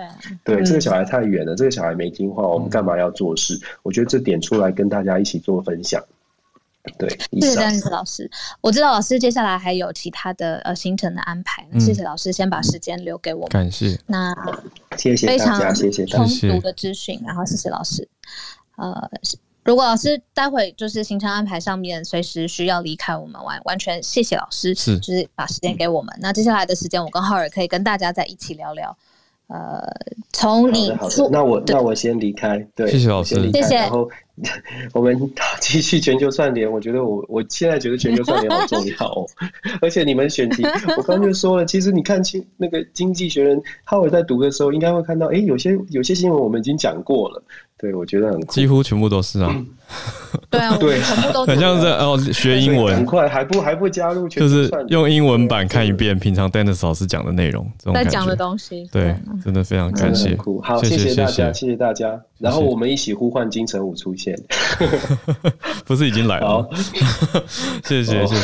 [0.45, 6.03] 对，对，这个小孩太远了，这个小孩没听话，我们干嘛要做事？”我觉得这点出来跟大家一起做分享。
[6.99, 7.09] 对，
[7.41, 8.29] 谢谢丹尼斯老师。
[8.61, 13.51] 我知道老师接下来还有其他的呃行程的安排，谢谢老师先把时间留给我们。
[13.51, 13.97] 感谢。
[14.05, 14.35] 那
[14.99, 18.09] 谢谢大家，谢谢充足的资讯，然后谢谢老师。
[18.83, 19.11] 呃，
[19.65, 26.13] 如果老师待会就是行程安排上面随时需要离开，我们完完全谢谢老师，是就是把时间给我们。
[26.21, 28.97] 那接下来的时间，我跟浩尔可以跟大家在一起聊聊。
[29.49, 29.83] 呃，
[30.33, 33.75] 从你出，那我那我先离开，对，谢谢老师，谢谢。
[33.75, 34.09] 然后
[34.95, 35.15] 我们
[35.61, 39.27] 继续全球串联，我觉得我我现在觉得全球串联好重要哦，
[39.83, 40.65] 而且你们选题，
[40.97, 47.43] 我刚刚就说了，其实你看清那个经济学人，浩尔在读的时候，应该会看到，哎，有些有些新闻我们已经讲过了。
[47.83, 49.51] 对，我觉得很几乎全部都是啊。
[49.53, 49.67] 嗯、
[50.49, 51.01] 对啊， 对，
[51.45, 52.95] 很像是哦，学英文。
[52.95, 58.89] 很快，还不还不加入，就是用英文版看一遍平常 Dennis 老师讲的内容，在讲的东西。
[58.93, 61.77] 对，真的非常感谢，好，谢谢大家，谢谢。
[61.77, 62.23] 大家。
[62.39, 64.41] 然后我们一起呼唤金城武出现，
[65.85, 66.65] 不是已经来了？
[67.83, 68.37] 谢谢谢谢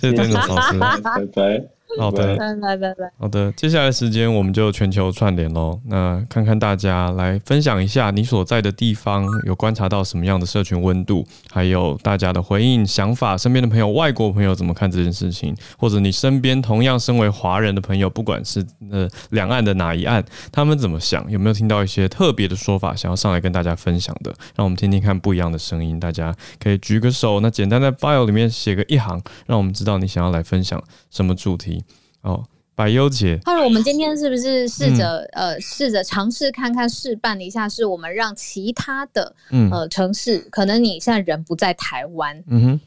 [0.00, 1.73] 谢谢 Dennis 老师，拜拜。
[2.00, 3.12] 好的，拜拜拜拜。
[3.18, 5.80] 好的，接下来时间我们就全球串联喽。
[5.86, 13.36] 那看看大家来分享一下你所在的地方有观察到什么样的社群温度，还有大家的回应想法。
[13.38, 15.54] 身边的朋友、外国朋友怎么看这件事情？
[15.78, 21.30] 或者你身边同样身为华人的朋友，不管是呃两岸的哪一岸，他们怎么想？
[21.30, 24.34] 有没有听到一些特别的说法，想要上来跟大家分享的？
[24.56, 25.98] 让我们听听看不一样的声音。
[26.00, 30.82] 大家可以举个手，那简单在 bio 里面写个一行，让我们知道你想要来分享
[31.14, 31.82] 什么主题。
[32.22, 32.42] 哦，
[32.74, 39.34] 百优姐，或者我们今天是不是试着、嗯、呃，试着尝试看看试办一下，是我们让其他的
[39.70, 42.80] 呃城市，嗯、可能你现在人不在台湾，嗯哼，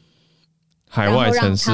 [0.88, 1.70] 海外城市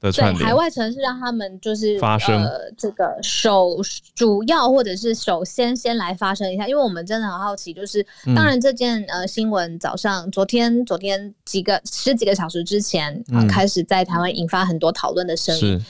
[0.00, 3.78] 的串联，对，海外城市让他们就是发生呃这个首
[4.14, 15.84] 主要或者是首先先来发生一下，因为我们真的很好奇，就是当然这件呃新闻早上昨天昨天几个十几个小时之前啊、呃、开始在台湾引发很多讨论的声音。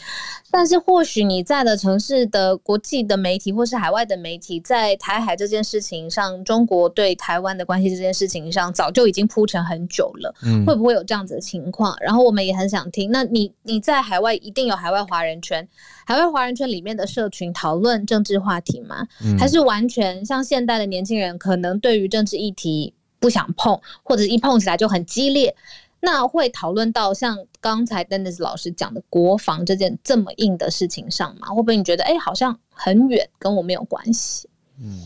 [0.50, 10.34] 但是或许你在的城市的国际的媒体或是海外的媒体，在台海这件事情上，中国对台湾的关系这件事情上，早就已经铺陈很久了。
[10.42, 11.96] 嗯，会不会有这样子的情况？
[12.00, 13.10] 然后我们也很想听。
[13.10, 15.68] 那你你在海外一定有海外华人圈，
[16.06, 19.06] 海外华人圈里面的社群讨论政治话题吗？
[19.38, 25.54] 还是完全像现代的年轻人，可能对于政治议题不想碰，或者一碰起来就很激烈？
[26.00, 31.48] 那会讨论到像刚才 Dennis 老师讲的国防这件这么硬的事情上吗？
[31.48, 34.48] 会不会你觉得哎、欸，好像很远，跟我没有关系？
[34.80, 35.02] 嗯。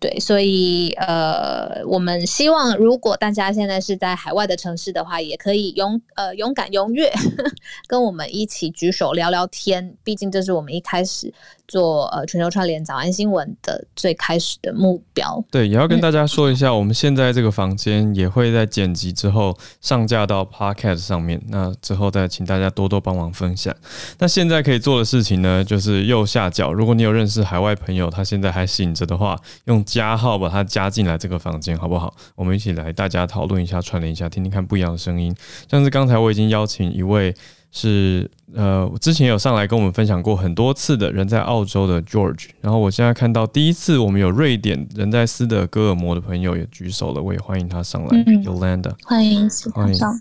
[0.00, 7.10] 对，所以呃，我们希望如果大家现在是在海外的城市的话，也可以勇呃勇敢踊跃，
[7.88, 9.96] 跟我们一起举手聊聊天。
[10.04, 11.32] 毕竟这是我们一开始
[11.66, 15.42] 做呃全球串联早安新闻的最开始的目标。
[15.50, 21.40] 对，也要跟大家说一下，嗯、我们现在这个房间也会在剪辑之后上架到 Podcast 上面。
[21.48, 23.74] 那之后再请大家多多帮忙分享。
[24.18, 29.82] 那现在可以做的事情呢，就是右下角，如果你有认识海外朋友，他现在还醒着的话，用。
[29.94, 32.12] 加号把他加进来这个房间，好不好？
[32.34, 35.32] 我们一起来，大家讨论一下，串联一下，听听看不一样的声音。
[35.70, 37.32] 像是刚才我已经邀请一位
[37.76, 48.08] 是呃，之前有上来跟我们分享过很多次的人在澳洲的 George，然后我现在看到第一次我们有瑞典人在斯德哥尔摩的朋友也举手了，我也欢迎他上来。
[48.26, 50.14] 嗯、Yolanda，欢迎，欢迎上。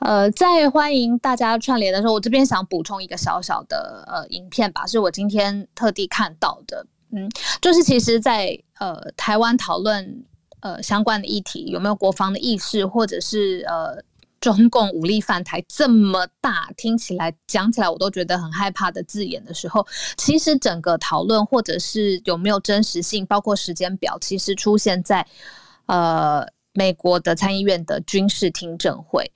[0.00, 6.86] 呃，在欢迎大家串联的时候，我这边想补充一个小小的呃影片吧，是我今天特地看到的。
[7.12, 7.26] 嗯，
[7.62, 10.22] 就是其实在，在呃台湾讨论
[10.60, 13.96] 呃相关的议题，有没有国防的意识，或者是呃
[14.40, 25.26] 中共武力犯台这么大，听起来讲起来我都觉得很害怕的字眼的时候，其实整个讨论或者是有没有真实性，包括时间表，其实出现在
[25.86, 29.30] 呃美国的参议院的军事听证会。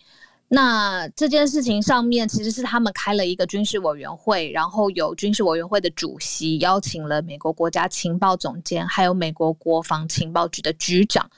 [0.54, 11.30] 那这件事情上面其实是他们开了一个军事委员会，然后有军事委员会的主席邀请了美国国家情报总监，还有美国国防情报局的局长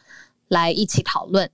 [0.48, 1.48] 来一起讨论。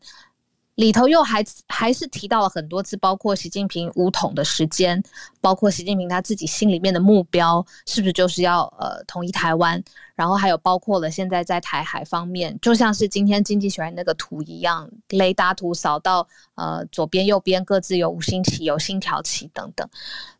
[0.81, 5.03] 里头又还还是提到了很多次，包括习近平武统的时间，
[5.39, 19.87] 包括习近平他自己心里面的目标是不是就是要呃统一台湾，然后还有包括了现在在台海方面，就像是今天经济学人那个图一样，雷达图扫到呃左边右边各自有五星旗、有星条旗等等。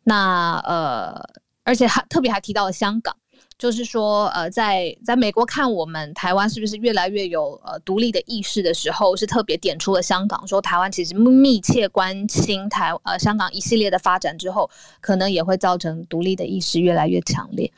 [0.03, 1.23] 那呃，
[1.63, 3.15] 而且还特别还提到了香港。
[3.61, 14.67] 就是说，呃，在在美国看我们台湾是不是越来越有呃独立的意识的时候，是特别点出了香港，说台湾其实密切关心台呃香港一系列的发展之后，
[14.99, 17.71] 可能也会造成独立的意识越来越强烈。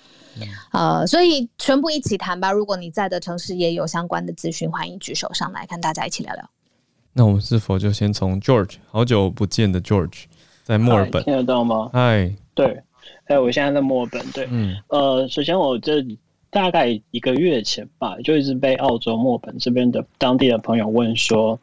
[0.72, 2.50] 嗯、呃，所以全部一起谈吧。
[2.50, 6.50] 如果你在的城市也有相关的资讯，欢迎举手上来，跟大家一起聊聊。
[7.12, 10.24] 那我们是否就先从 George，好久不见的 George，
[10.63, 11.89] 在墨尔本，听得到吗？
[11.91, 12.82] 嗨，对。
[13.26, 14.22] 哎，我现在在墨尔本。
[14.32, 16.06] 对，嗯，呃，首先我这
[16.50, 21.60] 大概一个月前吧，就一直被澳洲墨尔本这边的当地的朋友问说：“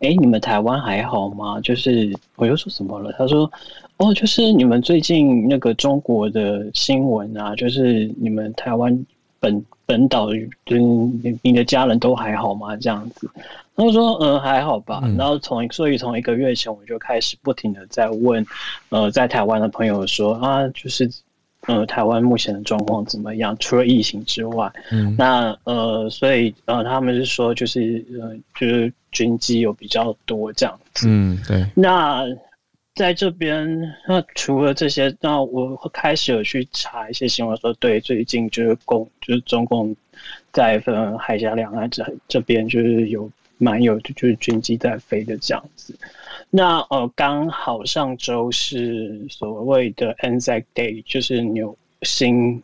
[0.00, 3.12] 哎，你们台湾还好吗？”就是我又说什么了？
[3.18, 3.50] 他说
[3.98, 9.06] ：“哦，就是你们最近那个中国的新闻啊，就是你们台湾
[9.42, 10.28] 本本岛，
[10.64, 12.76] 就是你你的家人都还好吗？
[12.76, 13.28] 这样子。”
[13.74, 15.00] 他说：“嗯，还好吧。
[15.02, 18.46] 嗯”然后从所以从一个月前我就开始不停的在问，
[18.90, 21.10] 呃，在台湾的朋友说啊，就是
[21.66, 23.56] 呃，台湾目前的状况怎么样？
[23.58, 31.08] 除了疫情之外，嗯，那呃，所以呃，他们是说就是呃，就是军机有比较多这样子。
[31.08, 31.66] 嗯，对。
[31.74, 32.24] 那
[32.94, 33.66] 在这边，
[34.06, 39.94] 那除了这些，那我开始有去查一些新闻，说对，最近就是共就是中共
[40.52, 43.30] 在呃海峡两岸这这边就是有。
[43.58, 45.96] 蛮有，就是军机在飞的这样子。
[46.50, 52.60] 那呃，刚好上周是所谓的 Anzac Day，就是纽新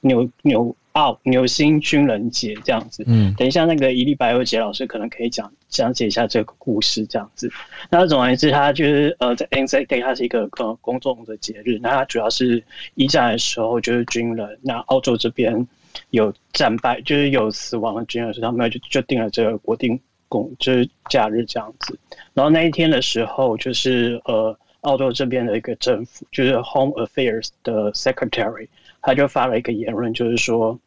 [0.00, 3.02] 纽纽澳牛星军人节这样子。
[3.06, 7.50] 嗯，等一下那个伊丽白欧杰老师可能可以讲讲解一下这个故事这样子。
[7.90, 11.78] 那总而言之，它就是呃，在 Anzac Day 它是一个呃公众的节日。
[11.82, 12.62] 那它主要是
[12.94, 15.66] 一战的时候就是军人，那澳洲这边
[16.10, 20.50] 有战败，就是有死亡的军人，所以他们就就定了这个国定公。
[20.58, 21.98] 就是假日这样子，
[22.32, 28.66] 然后那一天的时候，就是呃，澳洲这边的一个政府，就是 Home Affairs 的 Secretary，
[29.02, 30.78] 他就发了一个言论，就是说，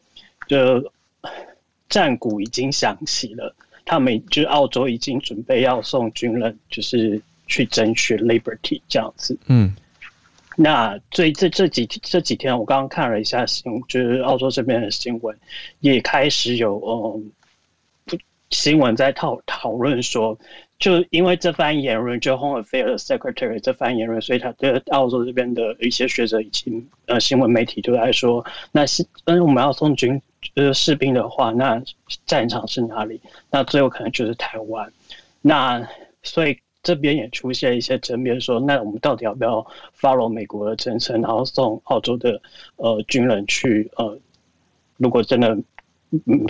[0.47, 0.91] 就
[1.89, 9.37] 战鼓已经响起了，他们就是澳洲已经准备要送军人，就是去争取 Liberty 这样子。
[9.45, 9.75] 嗯，
[10.55, 15.37] 那所以这这几这几天，我刚刚看了一下新闻，就是澳洲这边的新闻，
[15.81, 17.31] 也开始有嗯。
[18.51, 20.37] 新闻在讨讨论说，
[20.77, 30.21] 就因为这番言论，就 Home Affairs Secretary 这番言论，所以他对澳洲这边的一些学者以及呃新闻媒体就在说，那是嗯我们要送军
[30.53, 31.81] 呃士兵的话，那
[32.27, 33.19] 战场是哪里？
[33.49, 34.93] 那最后可能就是台湾。
[35.41, 35.85] 那
[36.21, 39.65] 所以这边也出现一些争辩，说那我们到底要不要
[39.99, 42.39] follow 美国的政策，然后送澳洲的
[42.75, 44.17] 呃军人去呃，
[44.97, 45.57] 如果真的
[46.27, 46.45] 嗯。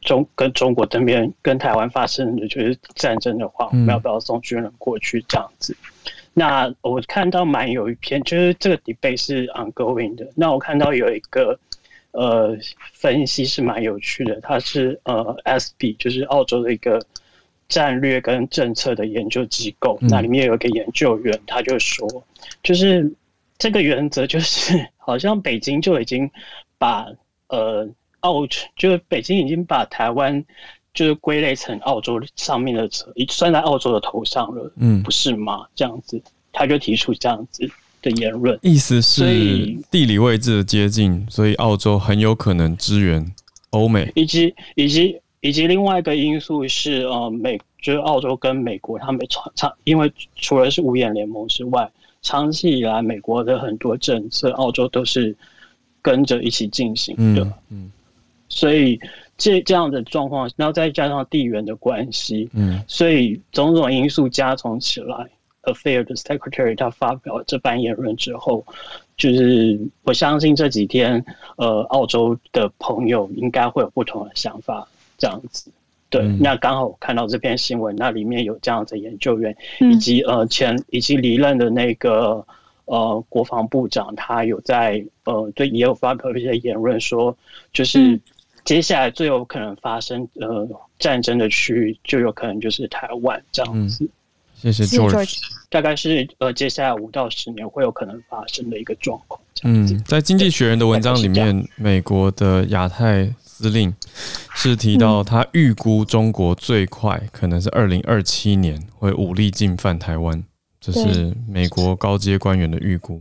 [0.00, 5.74] 中跟中国这边跟台湾发生的就是战争的话，我们要不要送军人过去这样子？
[5.74, 5.86] 嗯、
[6.32, 10.26] 那我看到蛮有一篇，就是这个 debate 是 ongoing 的。
[10.34, 11.58] 那我看到有一个
[12.12, 12.56] 呃
[12.92, 14.40] 分析是蛮有趣的。
[14.40, 17.04] 它是呃 SB，就是澳洲的一个
[17.68, 19.98] 战略跟政策的研究机构。
[20.00, 22.08] 嗯、那里面有一个研究员，他就说，
[22.62, 23.12] 就是
[23.58, 26.30] 这个原则就是， 好像北京就已经
[26.78, 27.06] 把
[27.48, 27.86] 呃
[28.20, 30.44] 澳洲，就是北京已经把台湾。
[30.92, 35.64] 就是归类成澳洲上面的车，已算在澳洲的头上了，嗯，不是吗？
[35.72, 36.20] 这样子，
[36.52, 37.62] 他就提出这样子
[38.02, 39.24] 的言论，意思是
[39.88, 43.24] 地理位置的接近，所以澳洲很有可能支援
[43.70, 51.88] 欧美，以及以及以及另外一个因素是，呃，美就是澳洲跟美国他们长长，因为除了是五眼联盟之外，
[52.20, 55.34] 长期以来美国的很多政策，澳洲都是
[56.02, 57.92] 跟着一起进行的，嗯，嗯，
[58.50, 59.00] 所以。
[59.42, 65.16] 这这样的状况，然后再加上地缘的关系，嗯，所以种种因素加重起来
[65.62, 68.62] ，Affairs 的 Secretary 他发表这番言论之后，
[69.16, 71.24] 就是我相信这几天，
[71.56, 74.86] 呃，澳洲的朋友应该会有不同的想法，
[75.16, 75.70] 这样子。
[76.10, 82.44] 对，嗯、那刚好我看到这篇新闻，那里面有这样的研究员，以及呃前以及离任的那个
[82.84, 87.34] 呃国防部长，他有在呃对也有发表一些言论说，
[87.72, 88.20] 就是。
[88.60, 94.04] 嗯接下来最有可能发生呃战争的区域，就有可能就是台湾这样子。
[94.04, 94.08] 嗯、
[94.54, 95.38] 谢谢 George，
[95.70, 99.40] 大概是呃接下来五到十年会有可能发生的一个状况。
[99.62, 103.92] 嗯，在《经济学人》的文章里面，美国的亚太司令
[104.54, 110.44] 是提到，他预估中国最快可能是二零二七年会武力进犯台湾，
[110.80, 113.20] 这是美国高阶官员的预估。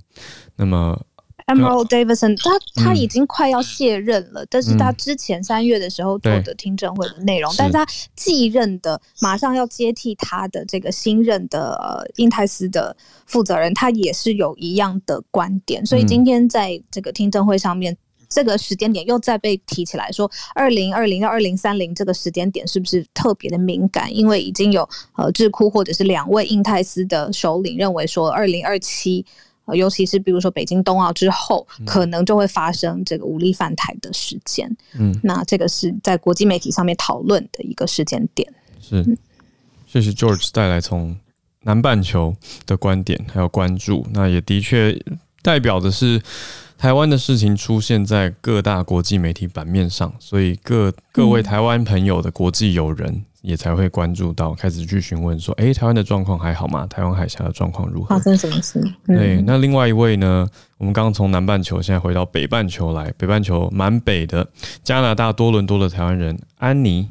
[0.57, 1.01] 那么。
[1.49, 7.83] Admiral Davidson，他他已经快要卸任了，嗯、但是他之前三月的时候做的听证会的内容，但是他
[8.15, 12.95] 继任的马上要接替他的这个新任的呃印太司的
[13.25, 17.97] 负责人，他也是有一样的观点，所以今天在这个听证会上面，嗯、
[18.29, 24.15] 这个时间点又再被提起来说，二零二零到二零三零这个时间点是不是特别的敏感？
[24.15, 29.25] 因为已经有呃智库或者是两位印太司的首领认为说，二零二七。
[29.73, 34.69] 尤其是比如说北京冬奥之后，可能就会发生这个武力犯台的事件。
[34.93, 38.51] 嗯，那这个是在国际媒体上面讨论的一个时间点。
[38.81, 39.17] 是，
[39.85, 41.17] 谢谢 George 带来从
[41.63, 44.05] 南半球的观点还有关注。
[44.13, 44.97] 那也的确
[45.41, 46.21] 代表的是
[46.79, 53.23] 台湾的事情出现在各大国际媒体版面上，所以各各位台湾朋友的国际友人。
[53.41, 56.85] 也才会关注到，开始去询问说：“诶，台湾的状况还好吗？
[56.87, 58.13] 台湾海峡的状况如何？
[58.13, 60.45] 发生什么事？”嗯、对，那另外一位呢？
[60.77, 64.45] 我们刚刚从南半球，现在回到北半球来，北半球蛮北的
[64.83, 67.07] 加拿大多伦多的台湾人安妮，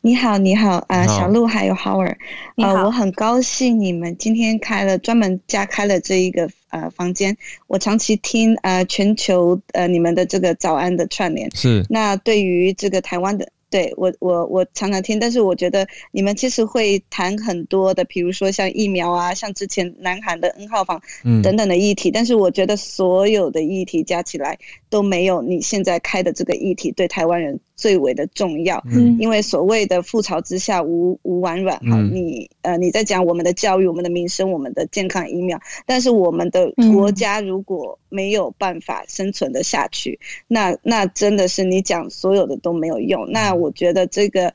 [0.00, 2.16] 你好，你好啊，呃、好小鹿还有 Howard，
[2.56, 7.36] 好呃，我很高兴你们今天开了专门加开了这一个呃房间。
[7.66, 13.50] 我长期听呃全球呃你们的这个早安的串联，是那对于这个台湾的。
[13.68, 21.02] 对我，我我常常听，但是我觉得你们其实会谈很多的，比如说像疫苗啊，像之前南韩的 N 号房
[21.42, 24.56] 等等的议题，嗯、但是我觉得所有的议题加起来
[24.88, 28.82] 都没有你现在开的这个议题对台湾人最为的重要。
[28.90, 40.18] 嗯，因为所谓的覆巢之下无无完卵，好，你呃你在讲我们的教育、我们的民生、我们的健康疫苗，但是我们的国家如果没有办法生存的下去，
[40.48, 43.30] 那那真的是你讲所有的都没有用。
[43.30, 44.54] 那我觉得这个。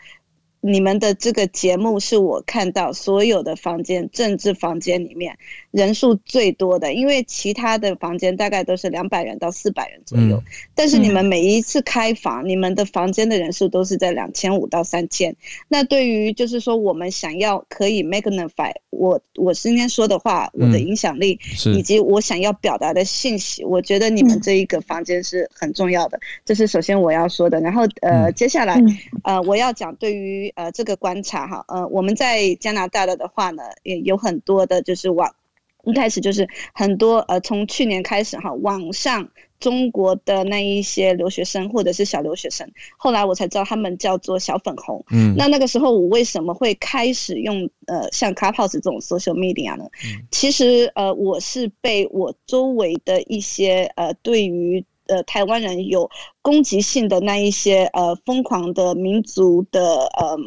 [0.64, 5.36] 你们的这个节目是我看到所有的房间政治房间里面
[5.72, 10.43] 人数最多的，因为其他的房间大概都是两百人到四百人左右，嗯、
[10.76, 15.36] 但是你们每一次开房，嗯、你们的房间的人数都是在两千五到三千。
[15.68, 21.39] 那对于就是说我们想要可以 magnify 我我今天说的话，我的影响力
[21.76, 27.59] 以及我想要表达的信息，我觉得你们这一个房间是很重要的，这是首先我要说的。
[27.62, 28.80] 然后呃，接下来
[29.24, 30.51] 呃，我要讲对于。
[30.56, 35.36] 呃，这个观察哈，呃，我们在加拿大的的话呢，也有很多的，就是网
[35.84, 39.30] 一开始就是很多呃，从去年开始哈，网上
[39.60, 45.04] 中国的那一些留学生或者是小留学生，后来我才知道他们叫做小粉红。
[45.12, 49.86] 嗯，那那个时候我为什么会开始用呃像 Clubhouse 这种 social media 呢？
[50.04, 56.09] 嗯，其实呃，我是被我周围的一些呃，对于呃，台湾人有
[56.41, 60.38] 攻击性的那一些呃疯狂的民族的呃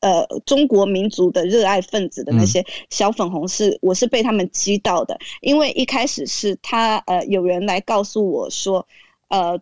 [0.00, 8.86] 呃中国民族的热爱分子的那些小粉红是，我是被他们击到的，因为一开始是他呃有人来告诉我说，
[9.28, 9.58] 呃。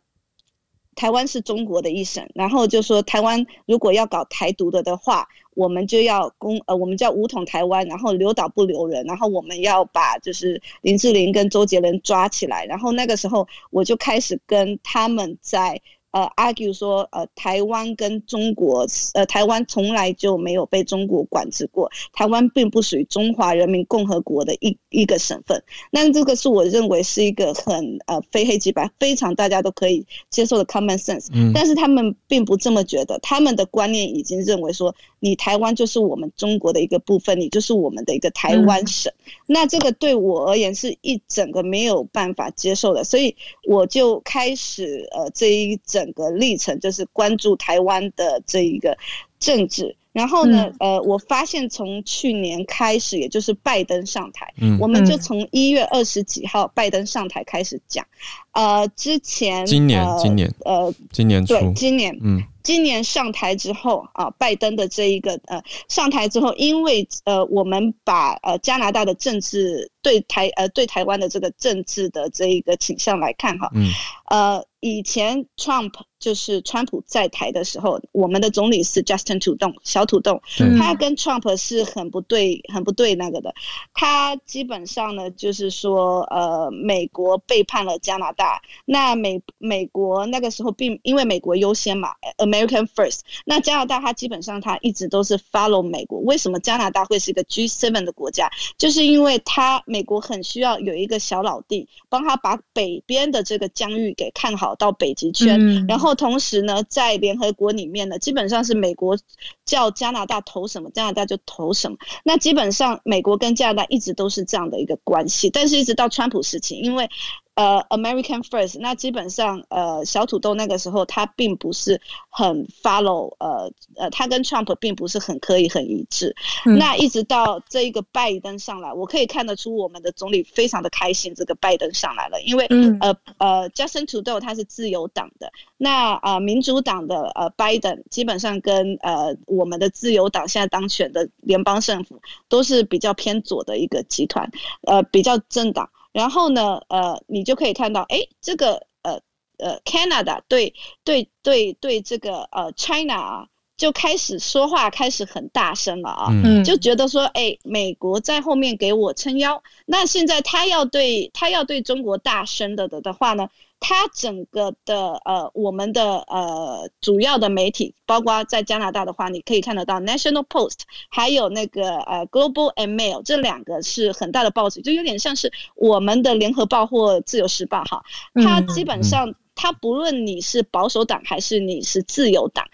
[1.02, 15.82] 台湾是中国的一省，然后就说台湾如果要搞台独的的话，我们就要攻呃，我们叫武统台湾，然后留岛不留人，然后我们要把就是林志玲跟周杰伦抓起来，然后那个时候我就开始跟他们在。
[16.12, 25.62] 呃，argue 说，呃，台湾跟中国，呃，台湾从来就没有被中国管制过，台湾并不属于中华人民共和国的一一个省份。
[25.90, 31.28] 那这个是我认为是一个很呃非黑即白，非常大家都可以接受的 common sense。
[31.32, 31.50] 嗯。
[31.54, 39.10] 但是他们并不这么觉得，他们的观念已经认为说，你台湾就是我们中国的一个部分，你就是我们的一个台湾省。
[39.16, 39.32] 嗯。
[39.46, 43.34] 那这个对我而言是一整个没有办法接受的，所以
[43.66, 46.12] 我就开始呃这一整。
[46.12, 48.98] 个历程就是关注台湾的这一个
[49.38, 58.04] 政治，然后呢，嗯、呃，我发现从去年开始，也就是拜登上台，嗯，我们就从一月二十几号拜登上台开始讲，
[58.52, 62.42] 呃，之前今年，呃、今年，呃，今年对，今年，嗯。
[62.62, 73.90] 今年上台之后啊，拜登的这一个呃上台之后，因为呃我们把呃加拿大的政治对台呃对台湾的这个政治的这一个倾向来看哈，嗯，
[74.28, 80.42] 呃以前 Trump 就是川普在台的时候，我们的总理是 Justin 土豆小土豆，
[80.78, 83.54] 他跟 Trump 是很不对很不对那个的，
[83.94, 92.52] 他基本上呢就是说呃美国背叛了加拿大，那美美国那个时候并因为美国优先嘛，呃。
[92.52, 96.20] American First，那加拿大它基本上它一直都是 follow 美国。
[96.20, 98.50] 为什么加拿大会是一个 G7 的国家？
[98.76, 105.58] 就是因为它美国很需要有一个小老弟，帮他把北边的这个疆域给看好到北极圈。
[105.60, 109.18] 嗯、然后同时呢，在联合国里面呢，基本上是美国
[109.66, 111.98] 叫加拿大投什么，加拿大就投什么。
[112.24, 115.50] 那基本上美国跟加拿大一直都是这样的一个关系。
[115.50, 117.10] 但是一直到川普时期，因为
[117.54, 122.00] 呃、uh，American First，那基本上呃，小土豆那个时候他并不是
[122.30, 126.34] 很 follow，呃呃，他跟 Trump 并不是很可以很一致。
[126.64, 144.50] 嗯、那一直到这一个拜登上来，我可以看得出我们的总理非常的开心，这个拜登上来了，因为、嗯、呃呃，Justin Trudeau 他是自由党的，那啊、呃、民主党的呃拜登基本上跟呃我们的自由党现在当选的联邦政府都是比较偏左的一个集团，
[144.86, 145.90] 呃比较政党。
[146.12, 149.20] 然后呢，呃，你就可以看到，哎，这个，呃，
[149.58, 153.46] 呃，Canada 对对对对这个呃 China 啊，
[153.76, 163.48] 就开始说话，开始很大声了啊，嗯，就觉得说，哎，美国在后面给我撑腰，那现在他要对他要对中国大声的的的话呢？
[163.84, 178.02] 它整个的呃，我们的呃主要的媒体，包括在加拿大的话，你可以看得到 National Post，还有那个呃 Global and Mail，这两个是很大的报纸，就有点像是我们的联合报或自由时报哈。
[178.34, 182.64] 它基本上，它不论你是保守党还是你是自由党。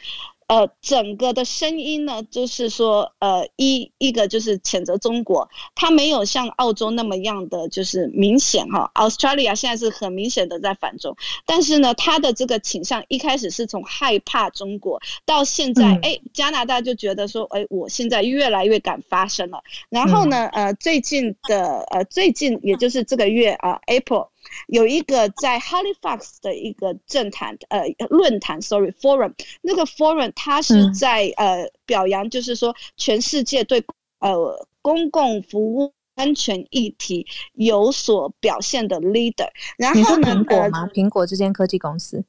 [0.49, 8.91] 呃，整个的声音呢，就是说，呃，一一个就是谴责中国，它没有像澳洲那么样的就是明显哈。
[8.95, 19.63] Australia 现在是很明显的在反中，但是呢，它的这个倾向一开始是从害怕中国，到现在，哎、嗯，加拿大就觉得说，哎，我现在越来越敢发声了。
[19.91, 24.29] 然后呢，呃，最近的，呃，最近也就是这个月啊，April。
[24.69, 29.33] 有一个在 Halifax 的一个政坛呃论坛，sorry forum，
[29.63, 33.85] 那个 forum 它是在呃表扬，就是说全世界对
[34.21, 39.49] 呃公共服务安全议题有所表现的 leader。
[39.77, 40.89] 然后呢，苹果吗？
[40.93, 42.25] 苹果这间科技公司。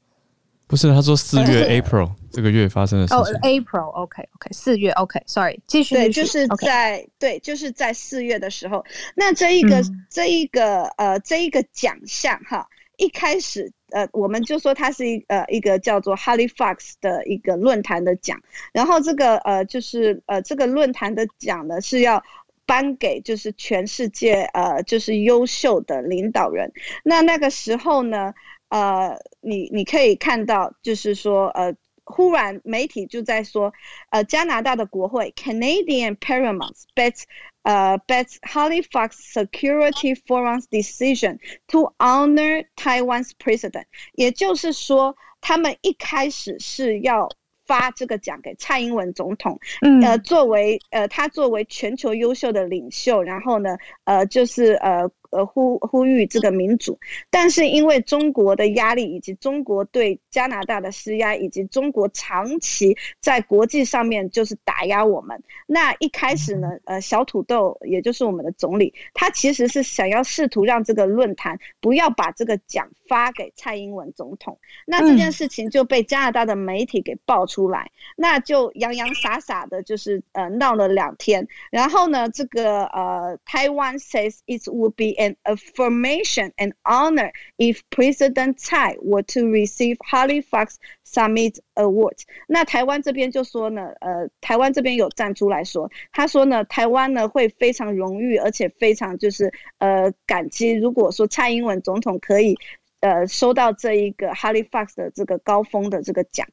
[0.70, 3.18] 不是，他说四月 April 这个月发生的事情。
[3.18, 5.96] 哦，April，OK，OK，四月，OK，Sorry，继续。
[5.96, 12.68] 对，就是在对，就是在四月的时候，那这一个这一个呃这一个奖项哈，
[12.98, 18.40] 一开始呃我们就说它是一呃一个叫做 Halifax 的一个论坛的奖，
[18.72, 22.24] 然后这个呃就是呃这个论坛的奖呢是要
[22.68, 26.72] 颁给就是全世界呃就是优秀的领导人，
[27.04, 28.36] 那那个时候呢。
[28.70, 33.74] 呃，你你可以看到，就是说，呃，忽然媒体就在说，
[34.12, 37.24] 呃，加拿大的国会 Canadian Parliament bets
[37.64, 47.30] 呃 bets Halifax Security Forum's decision to honor Taiwan's president，也就是说，他们一开始是要
[47.66, 55.10] 发这个奖给蔡英文总统，嗯，呃，作为呃他作为全球优秀的领袖，然后呢，呃，就是呃。
[55.32, 57.00] 呃，呼呼吁这个民主，
[57.30, 65.44] 但是因为中国的压力，以及中国对加拿大的施压，以及中国长期在国际上面就是打压我们。
[65.68, 74.58] 那一开始呢，呃，小土豆也就是我们的总理，他其实是想要试图让这个论坛不要把这个奖发给蔡英文总统。
[74.86, 81.48] 那这件事情就被加拿大的媒体给爆出来，嗯、那就洋洋洒洒的，就是呃闹了两天。
[81.72, 90.76] 然后呢，这个呃，Taiwan says it would be an affirmation and honor if President Tsai were to receive Halifax
[91.04, 92.20] Summit Award。
[92.48, 102.58] 那台湾这边就说呢，呃，台湾这边有站出来说，他说呢，台湾呢会非常荣誉，而且非常就是呃感激，如果说蔡英文总统可以
[103.02, 106.48] 呃收到这一个 Halifax 的这个高峰的这个奖，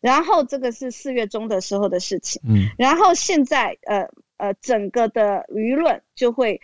[0.00, 6.60] 然后这个是四月中的时候的事情，嗯，然后现在呃呃整个的舆论就会。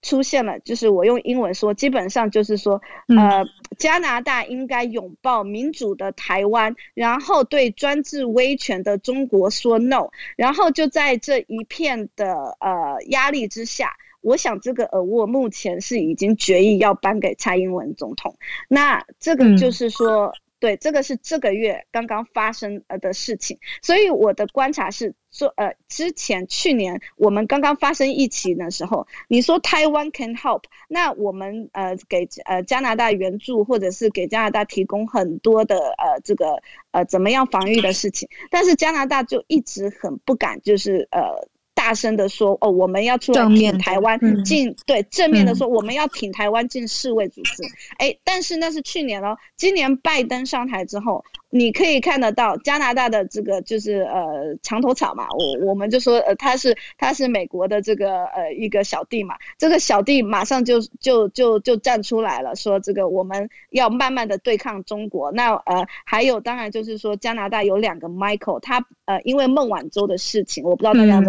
[0.00, 3.44] 出现了，就是我用英文说，基本上就是说，呃，
[3.78, 18.36] 加拿大应该拥抱民主的台湾，然后对专制威权的中国说 no，然后就在这一片的呃压力之下，我想这个 award 目前是已经决议要颁给蔡英文总统，
[18.68, 20.26] 那这个就是说。
[20.26, 36.60] 嗯对，这个是这个月刚刚发生呃的事情，所以我的观察是说，呃，之前去年我们刚刚发生疫情的时候，你说台湾 can help，那我们呃给呃加拿大援助，或者是给加拿大提供很多的呃这个
[36.90, 41.48] 呃怎么样防御的事情，但是加拿大就一直很不敢，就是呃。
[41.78, 47.62] 大声的说哦，我们要出来挺台湾进、嗯、对正面的说，我们要挺台湾进世卫组织。
[47.98, 65.32] 哎、嗯，但是那是去年了，今年拜登上台之后，你可以看得到加拿大的这个就是呃墙头草嘛，我我们就说呃他是他是美国的这个呃一个小弟嘛，这个小弟马上就就就就站出来了，说这个我们要慢慢的对抗中国。
[65.32, 71.22] 那呃还有当然就是说加拿大有两个 Michael，他呃因为孟晚舟的事情，我不知道大家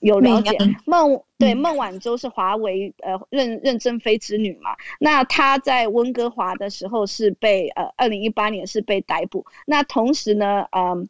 [0.00, 0.34] 有没有。
[0.34, 0.56] 了解
[0.86, 4.76] 孟对孟晚舟是华为呃任任正非之女嘛？
[4.98, 11.08] 那她在温哥华的时候是被呃二零一八年是被逮捕，那同时呢，嗯。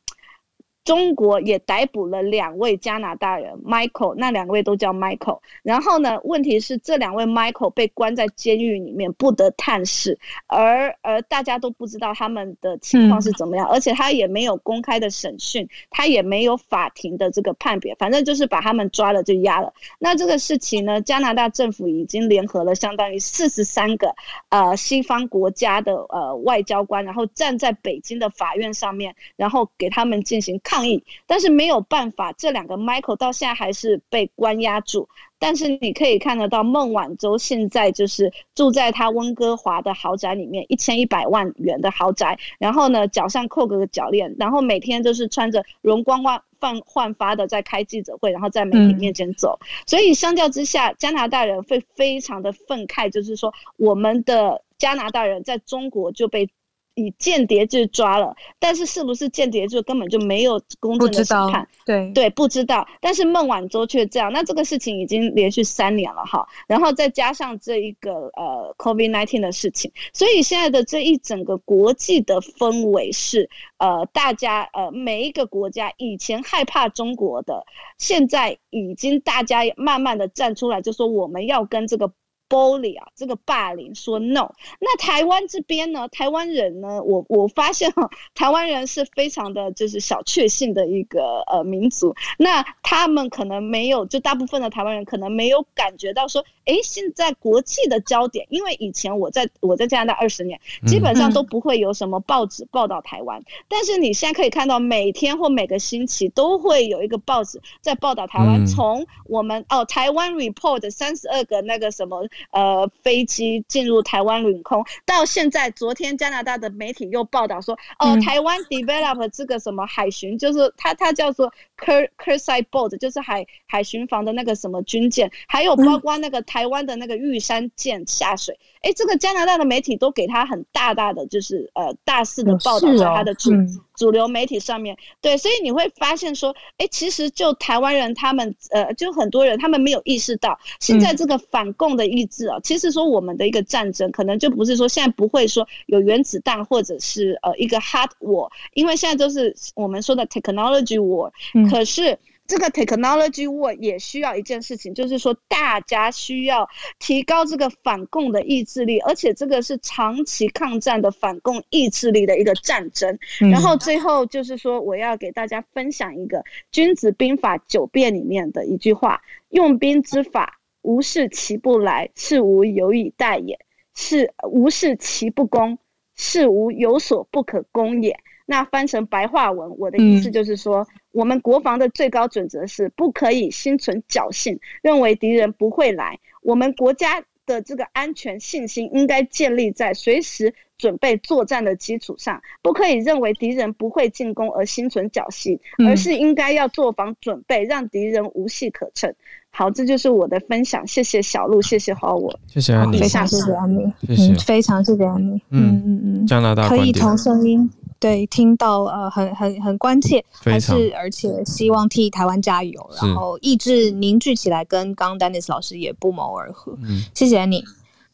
[0.85, 5.41] 中国也逮捕了两位加拿大人，Michael，那两位都叫 Michael。
[5.63, 19.73] 然后呢，问题是这两位 Michael 被关在监狱里面，不得探视，而而大家都不知道他们的情况是怎么样，而且他也没有公开的审讯，他也没有法庭的这个判别，反正就是把他们抓了就押了。
[19.99, 24.15] 那这个事情呢，加拿大政府已经联合了相当于四十三个
[24.51, 30.61] 呃西方国家的呃外交官，然后站在北京的法院上面，然后给他们进行。
[30.63, 35.09] 抗议，但是没有办法，这两个 Michael 到现在还是被关押住。
[35.39, 42.39] 但是你可以看得到，孟晚舟现在就是住在他温哥华的豪宅里面，一千一百万元的豪宅。
[42.59, 49.59] 然后呢，脚上扣个脚链，然后每天就是穿着容光焕焕焕发的在开记者会，然后在媒体面前走。
[49.87, 56.49] 所以相较之下，加拿大人会非常的愤慨，就是说我们的加拿大人在中国就被。
[56.95, 62.87] 以间谍罪抓了，但是是不是间谍罪根本就没有公正的审判，对对，不知道。
[63.01, 77.65] 但是孟晚舟却这样，那这个事情已经连续三年了哈，然后再加上这一个呃 COVID-19 的事情，所以现在的这一整个国际的氛围是呃大家呃每一个国家以前害怕中国的，
[77.99, 82.13] 现在已经大家慢慢的站出来，就说我们要跟这个。
[82.55, 86.07] Bully 啊，这个霸凌说 no，那台湾这边呢？
[86.09, 87.03] 台湾人呢？
[87.03, 112.25] 我我发现哈，台湾人是非常的就是小确幸的一个呃民族，那他们可能没有，就大部分的台湾人可能没有感觉到说，哎，现在国际的焦点，因为以前我在我在加拿大二十年，基本上都不会有什么报纸报道台湾，嗯、但是你现在可以看到，每天或每个星期都会有一个报纸在报道台湾，从、嗯、我们哦台湾 report 三十二个那个什么。
[112.51, 133.51] 呃，飞机进入台湾领空，到现在，昨天加拿大的媒体又报道说，哦，台湾 develop 这个什么海巡，就是它它叫做 Kearsarge boat，就是海海巡防的那个什么军舰，还有包括那个台湾的那个玉山舰下水，哎，这个加拿大的媒体都给他很大大的就是呃大肆的报道在他的主。
[133.97, 152.19] 主流媒体上面，对，所以你会发现说，哎，其实就台湾人他们，呃，就很多人他们没有意识到，现在这个反共的意志啊，嗯、其实说我们的一个战争，可能就不是说现在不会说有原子弹或者是呃一个 hard war，因为现在都是我们说的 technology war，、嗯、可是。
[152.47, 156.69] 这个 technology war 也需要一件事情，就是说大家需要
[156.99, 163.19] 提高这个反共的意志力，而且这个是长期抗战的反共意志力的一个战争。
[163.39, 166.39] 然后最后就是说，我要给大家分享一个
[166.71, 173.57] 《君子兵法·九变》里面的一句话：“用兵之法，无事其不来，是无有以待也；
[173.95, 175.79] 是无事其不攻，
[176.15, 178.19] 是无有所不可攻也。
[178.47, 186.19] 那翻成白话文，我的意思就是说，嗯、我们国防的最高准则是不可以心存侥幸，认为敌人不会来。
[186.43, 199.15] 我们国家的这个安全信心应该建立在随时准备作战的基础上，不可以认为敌人不会进攻而心存侥幸，而是应该要做防准备，让敌人无隙可乘。
[199.51, 200.85] 好，这就是我的分享。
[200.87, 205.41] 谢谢小鹿，谢谢 Howard，谢谢安妮，非常谢谢安妮，谢谢，嗯、非常谢谢安妮。
[205.51, 207.71] 嗯嗯嗯，加拿大可以同声音
[208.05, 216.77] 对听到呃很很很关切，还是而且希望替台湾加油，然后意志凝聚起来，跟刚 Dennis 老师也不谋而合。
[216.83, 217.65] 嗯，谢谢你。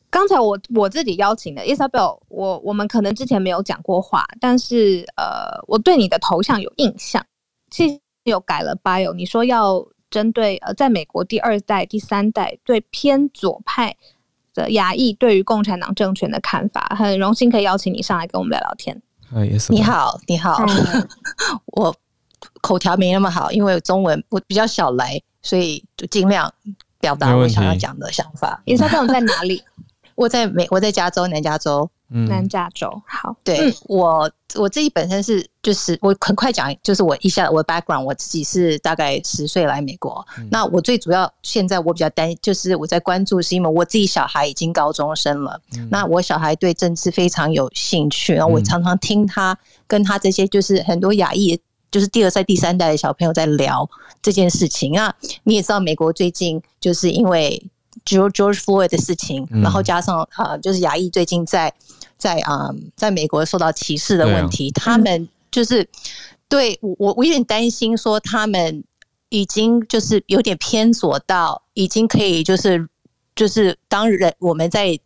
[0.08, 7.26] 刚才我我自己邀请的 Isabel，我我们可能之前没有讲过话，但是呃，我对你的头像有印象，
[7.70, 9.84] 其实有改了 bio，你说要。
[10.10, 13.94] 针对呃，在美国第二代、第三代对偏左派
[14.52, 19.00] 的亚裔对于共产党政权的看法，很荣幸可以邀请你上来跟我们聊聊天。
[19.68, 20.58] 你好，你好，
[21.66, 21.94] 我
[22.60, 26.52] 口条没那么好，因为中文我比较少来，所以就尽量
[27.00, 28.60] 表达我想要讲的想法。
[28.64, 29.62] 伊莎贝尔在哪里？
[30.16, 31.90] 我在美，我在加州，南加州。
[32.10, 40.26] 南加州，好，对、嗯、我我自己本身是就是我很快讲，就是我一下我的 background，我自己是大概十岁来美国。
[40.36, 45.60] 嗯、那我最主要现在我比较担，就是我在关注是因为我自己小孩已经高中生了。
[45.76, 49.56] 嗯、那我小孩对政治非常有兴趣，然后我常常听他
[49.86, 51.56] 跟他这些就是很多亚裔，
[51.92, 53.88] 就是第二代、第三代的小朋友在聊
[54.20, 55.14] 这件事情啊。
[55.44, 57.70] 你也知道，美国最近就是因为
[58.04, 61.72] George George Floyd 的事情，嗯、然后加上啊，就是亚裔最近在。
[62.20, 65.88] 在啊、嗯，在美国受到歧视的问题，啊、他们就是
[66.48, 68.84] 对我，我有点担心，说他们
[69.30, 72.88] 已经就是有点偏左到，已经可以就是
[73.34, 74.96] 就是当人我们在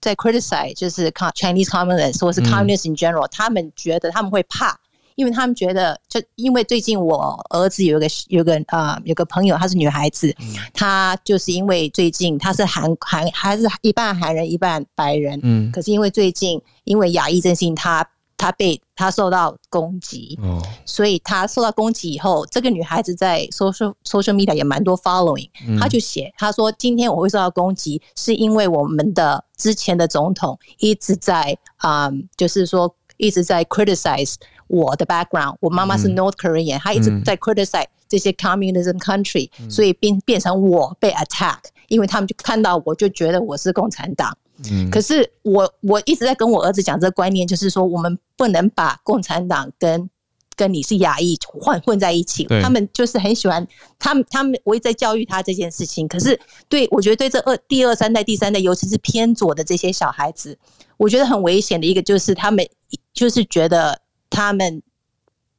[0.00, 4.80] 在 criticize 就是 Chinese communists 或是 communists in general，、嗯、他们觉得他们会怕。
[5.20, 10.34] 因为他们觉得，就因为最近我儿子有一个有个啊、呃、有个朋友，她是女孩子，
[10.72, 18.02] 她就是因为最近她是韩韩还是一半韩人一半白人，嗯，可是因为最近因为亚裔阵线，她
[18.38, 34.36] 她被她受到攻击，哦，所以她受到攻击以后，这个女孩子在 social social media 也蛮多 following，她就写她说今天我会受到攻击，是因为我们的之前的总统一直在啊、呃，就是说一直在 criticize。
[34.70, 41.58] 我的 background，我妈妈是 North Korean，她、嗯、一直在 criticize 这些 communism country，、嗯、所以变变成我被 attack，
[41.88, 44.36] 因为他们就看到我就觉得我是共产党。
[44.70, 50.08] 嗯，可是我我一直在跟我儿子讲这个观念，就是说我们不能把共产党跟
[50.54, 52.44] 跟你是亚裔混混在一起。
[52.62, 53.66] 他们就是很喜欢
[53.98, 56.06] 他们，他们我一直在教育他这件事情。
[56.06, 60.56] 可是对我觉得对这二第二三代、第三代，尤其是偏左的这些小孩子，
[60.96, 62.64] 我觉得很危险的一个就是他们
[63.12, 63.98] 就是觉得。
[64.30, 64.82] 他们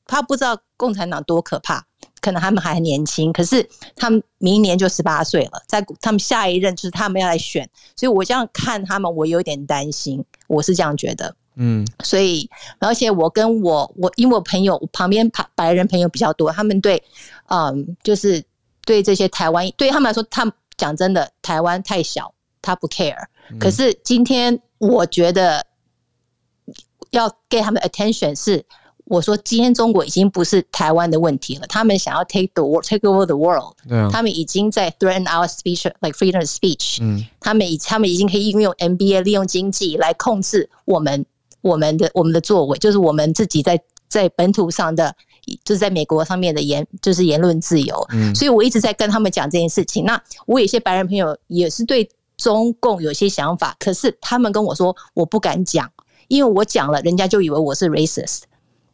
[0.07, 1.85] 他不知道共产党多可怕，
[2.21, 3.65] 可能他们还很年轻，可是
[3.95, 12.49] 他们明年就十八岁了，在他们下一任就是他们要来选，所以我这样看他们，我有点担心，我是这样觉得，嗯，所以
[12.79, 17.01] 而且我跟我我因为我朋友我旁边白白人朋友比较多，他们对
[17.47, 18.43] 嗯就是
[18.85, 23.15] 对这些台湾对他们来说，他们讲真的台湾太小，他不 care，
[23.59, 25.65] 可是今天我觉得。
[27.11, 28.63] 要给他们 attention 是，
[29.05, 39.21] 我说今天中国已经不是台湾的问题了，他们想要 take the world, take over the world，啊、他们已经在 threaten our speech like freedom of speech，嗯，他们已他们已经可以运用 NBA
[39.21, 41.25] 利用经济来控制我们
[41.61, 45.13] 我们的我们的作为，就是我们自己在在本土上的，
[45.65, 50.05] 就是在美国上面的言就是言论自由，嗯，所以我一直在跟他们讲这件事情。
[50.05, 55.91] 那我有些白人朋友也是对中共有些想法，可是他们跟我说我不敢讲。
[56.31, 58.43] 因为我讲了，人家就以为我是 racist。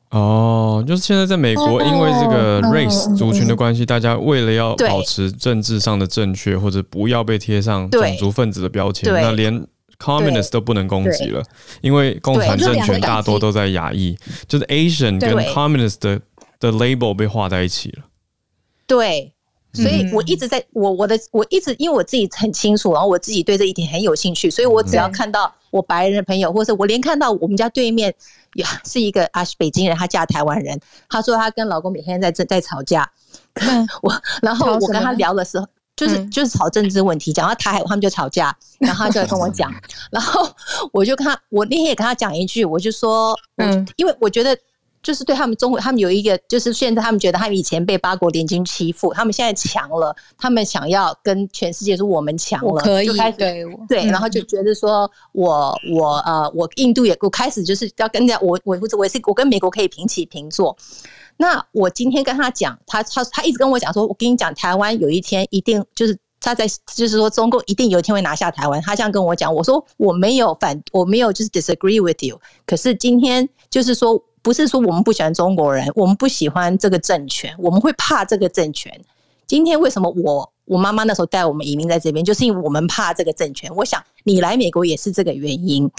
[0.10, 9.68] 哦，就是现在在美国，因为这个 race 族群的关系，大家为了要保持政治上的正确，或者不要被贴上种族分子的标签，那连
[10.00, 11.44] communist 都不能攻击了，
[11.82, 14.18] 因为共产政权大多都在亚裔，
[14.48, 16.20] 就是 Asian 跟 communist 的
[16.60, 18.06] 的 label 被画在一起了。
[18.88, 19.34] 对。
[19.78, 28.14] 所以我一直在我我的我一直因为我自己很清楚，然后我自己对这一点很有兴趣，所以我只要看到我白人的朋友，或者我连看到我们家对面
[28.56, 33.10] 呀是一个啊北京人，她嫁台湾人，她说她跟老公每天在在在吵架，
[34.02, 39.74] 我然后我跟她聊的时候，就是就是吵政治问题，讲到台海他们就吵架，然后他就来跟我讲，
[40.12, 40.50] 然后
[40.92, 44.58] 我就跟她，我那天也跟他讲一句，我就说，嗯，因为我觉得。
[45.08, 60.76] 就是对他们中国，他们有一个，就是现在他们觉得他们以前被八国联军欺负，他们现在强了，他们想要跟全世界说我们强了，可以就开始对对，然后就觉得说我我呃我印度也我开始就是要跟着我我我是我跟美国可以平起平坐。
[61.38, 66.18] 那我今天跟他讲，他他他一直跟我讲说，我跟你讲，台湾有一天一定就是。
[66.40, 68.80] 他在就是说，中共一定有一天会拿下台湾。
[68.84, 72.40] 他这样跟我讲，我说我没有反，我没有就是 disagree with you。
[72.64, 78.98] 可是今天就是说，不是说我们不喜欢中国人，我们不喜欢这个政权，我们会怕这个政权。
[79.46, 83.70] 今天为什么我我妈妈那时候带我们移民在这边，就是因为我们怕这个政权。
[83.76, 85.92] 我想你来美国也是这个原因。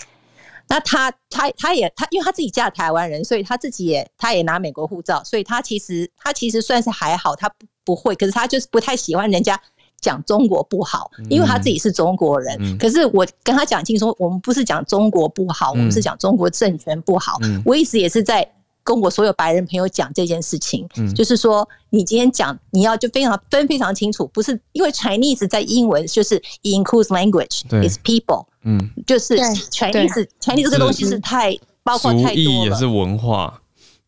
[0.66, 8.14] 那他他他也他，因为他自己嫁台湾人，所以他自己也他也拿美国护照，所以他其实他其实算是还好，他不不会。
[8.14, 9.60] 可是他就是不太喜欢人家。
[10.00, 12.56] 讲中国不好，因为他自己是中国人。
[12.60, 17.38] 嗯、可是我跟他讲清楚，我们不是讲中国不好，嗯、我们是讲中国政权不好。
[17.42, 18.48] 嗯、我一直也是在
[18.84, 27.86] 跟我所有白人朋友讲这件事情，嗯、就是说，你今天讲，你要就非常分非常清楚，不是因为 Chinese 在英文就是 includes language 对。
[27.86, 33.60] is people，嗯，就是 Chinese Chinese 这个东西是太是包括太多了，也是文化，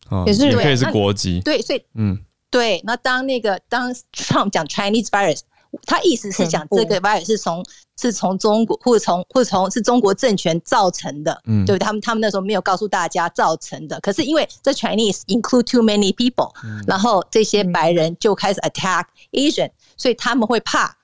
[0.09, 0.45] 哦、也是。
[0.49, 2.17] 也可以是国籍，对，所以嗯，
[2.49, 2.81] 对。
[2.83, 5.41] 那当那个当 Trump 讲 Chinese virus。
[5.85, 7.65] 他意思是讲这个 virus 是从
[7.97, 16.51] 是从中国或者从或者从是中国政权造成的，嗯，对，他们他们那时候没有告诉大家造成的，可是因为这 Chinese include too many people，
[16.85, 20.95] 然后这些白人就开始 attack Asian，所以他们会怕，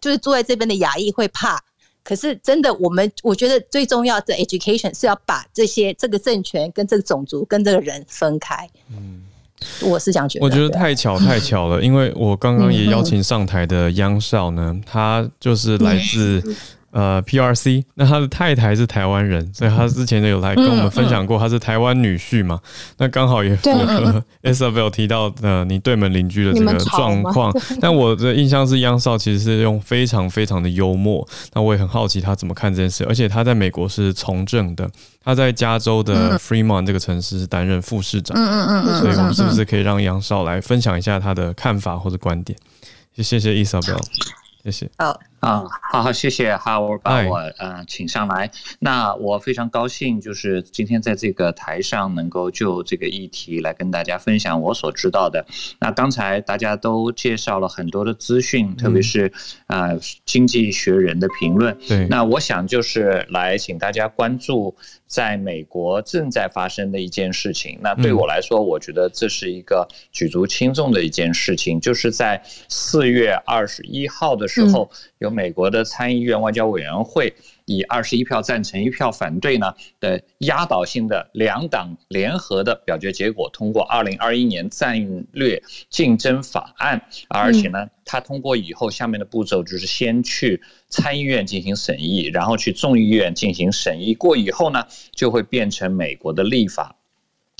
[0.00, 1.62] 就是住在这边的亚裔会怕。
[2.02, 8.68] 可是真的，我们我觉得最重要的 education 是要把这些这个政权跟这个种族跟这个人分开。
[8.90, 9.22] 嗯。
[9.82, 16.42] 我是想觉得，我觉得太巧太巧了，因为我刚刚也邀请上台的央少呢，他就是来自。
[16.90, 22.58] 呃，PRC，那他的太太是台湾人，所以他之前就有来跟我们分享过，他是台湾女婿嘛。
[22.96, 27.52] 那刚好也符合 Isabel 提到的你对门邻居的这个状况。
[27.78, 31.26] 但我的印象是，央少其实是用非常非常的幽默。
[31.52, 34.88] 那我也很好奇他怎么看这件事，而且他在美国是从政的，
[35.22, 38.34] 他在加州的 Fremont 这个城市是担任副市长。
[38.34, 39.00] 嗯嗯嗯。
[39.00, 42.58] 所以我们是不是可以让央少来分享一下他的看法或者观点？
[43.14, 44.00] 谢谢 Isabel，
[44.64, 44.88] 谢谢。
[44.96, 45.27] 好。
[45.40, 48.50] 啊，好好，谢谢 Howard 把我呃请上来。
[48.80, 55.46] 那我非常高兴，就是今天在这个台上能够就这个议题来跟大家分享我所知道的。
[55.78, 59.32] 那刚才大家都介绍了很多的资讯，特别是
[59.68, 59.90] 啊
[60.24, 61.76] 经济学人的评论。
[61.86, 64.74] 对，那我想就是来请大家关注
[65.06, 67.78] 在美国正在发生的一件事情。
[67.80, 75.27] 那对我来说，我觉得这是一个举足轻重的一件事情，就是在四月二十一号的时候有。
[75.30, 77.34] 美国的参议院外交委员会
[77.66, 87.02] 以二十一票赞成、一票反对呢的压倒性的两党联合的表决结果，通过二零二一年战略竞争法案。
[87.28, 96.96] 而且呢，它通过以后，下面的步骤就是先去参议院进行审议，然后去众议院进行审议过以后呢，就会变成美国的立法。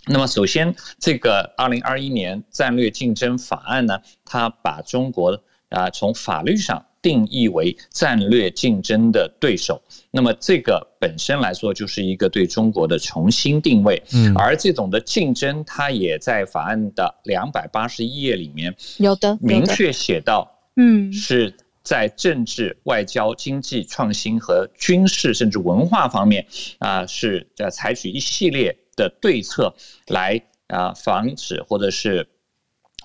[0.07, 6.87] 那么，首先这个二零二一年战略竞争法案呢，它把中国啊从法律上。
[7.01, 9.81] 定义为战略竞争的对手，
[10.11, 14.03] 那么这个本身来说就是一个对中国的重新定位。
[14.13, 26.47] 嗯，而这种的竞争，它也在法案的两百八十一页里面有的明确写到，嗯，是在政治、外交、经济、创新和军事甚至文化方面
[26.79, 29.73] 啊，是呃采取一系列的对策
[30.09, 32.29] 来啊防止或者是。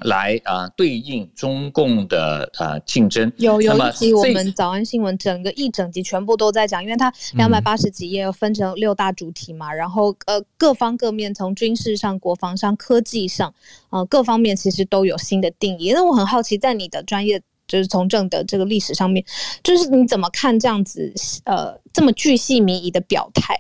[0.02, 3.32] 来啊，对应中共的啊竞争。
[3.38, 13.54] 有有一集我们早安新闻整个一整集全部都在讲，因为它两百八十几页分成六大主题嘛，嗯、然后呃各方各面从军事上、国防上、科技上，
[13.92, 15.92] 呃各方面其实都有新的定义。
[15.94, 19.24] 那我很好奇，在你的专业就是从政的这个历史上面，
[19.64, 21.14] 就是你怎么看这样子
[21.46, 23.56] 呃这么巨细靡遗的表态？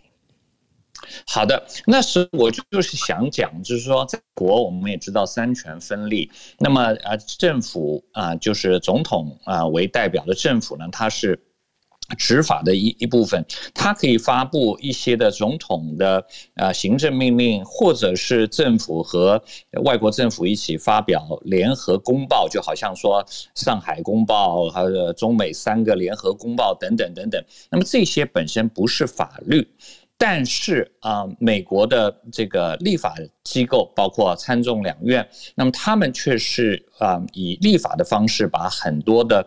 [1.28, 6.30] 好的，那时我就是想讲，就是说，在国我们也知道三权分立，
[6.60, 11.40] 那么啊，政府啊，就是总统啊为代表的政府呢，它是
[12.18, 13.44] 执法的一一部分，
[13.74, 16.24] 它可以发布一些的总统的
[16.56, 19.42] 啊行政命令，或者是政府和
[19.84, 23.26] 外国政府一起发表联合公报，就好像说
[23.56, 27.44] 上海公报，还有中美三个联合公报等等等等。
[27.70, 29.68] 那么这些本身不是法律。
[30.26, 33.14] 但是啊，美国的这个立法
[33.44, 39.46] 机构，包括参众两院，那么他们却是啊，以立法的方式把很多的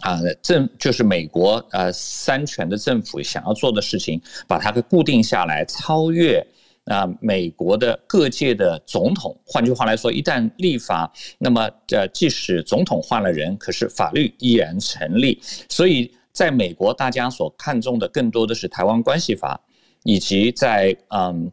[0.00, 4.18] 啊政，就是美国呃三权的政府想要做的事情，
[4.48, 6.42] 把它给固定下来，超越
[6.86, 15.38] 啊，美国的各界的总统，换句话来说，一旦立法，那么呃，即使总统换了人，可是法律依然成立。
[15.68, 19.60] 所以，在美国，大家所看重的更多的是《台湾关系法》，
[20.04, 21.50] 以及在嗯，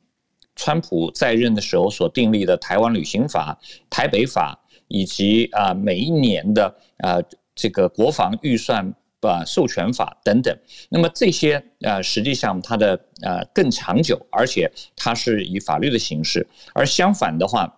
[0.56, 7.18] 川普在任的时候所订立的《台湾旅行法》、《台北法》，以及啊，每一年的啊
[7.56, 8.94] 这个国防预算。
[9.24, 10.58] 呃，授权法等等，
[10.90, 16.48] 那么这些呃，实际上它的呃更长久，而且它是以法律的形式。
[16.74, 17.72] 而相反的话，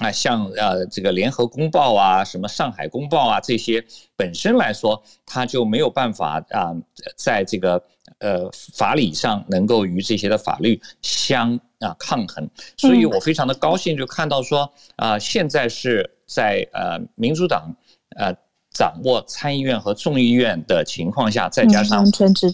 [0.00, 3.86] 啊，像呃这个联合公报啊，什么上海公报啊，这些
[4.16, 6.74] 本身来说，它就没有办法啊，
[7.16, 7.80] 在这个
[8.24, 12.48] 呃法理上能够与这些的法律相啊抗衡。
[12.76, 17.74] 所以我非常的高兴，就看到说啊，现在是在呃民主党
[18.16, 18.34] 呃。
[18.76, 22.04] 掌握参议院和众议院的情况下，再加上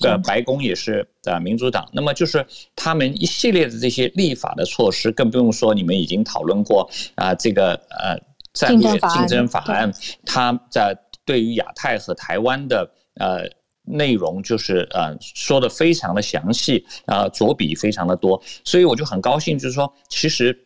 [0.02, 2.46] 呃白宫也是呃民主党，那么就是
[2.76, 8.20] 他们一系列的这些立法的措施，更不用说你们已经讨论过啊，这个呃
[8.52, 9.90] 战略竞争法案，
[10.26, 10.94] 它在
[11.24, 13.48] 对于亚太和台湾的呃
[13.90, 20.56] 内容，就是呃说的非常的详细啊，着笔非常的多，所以我就很高兴，就是说其实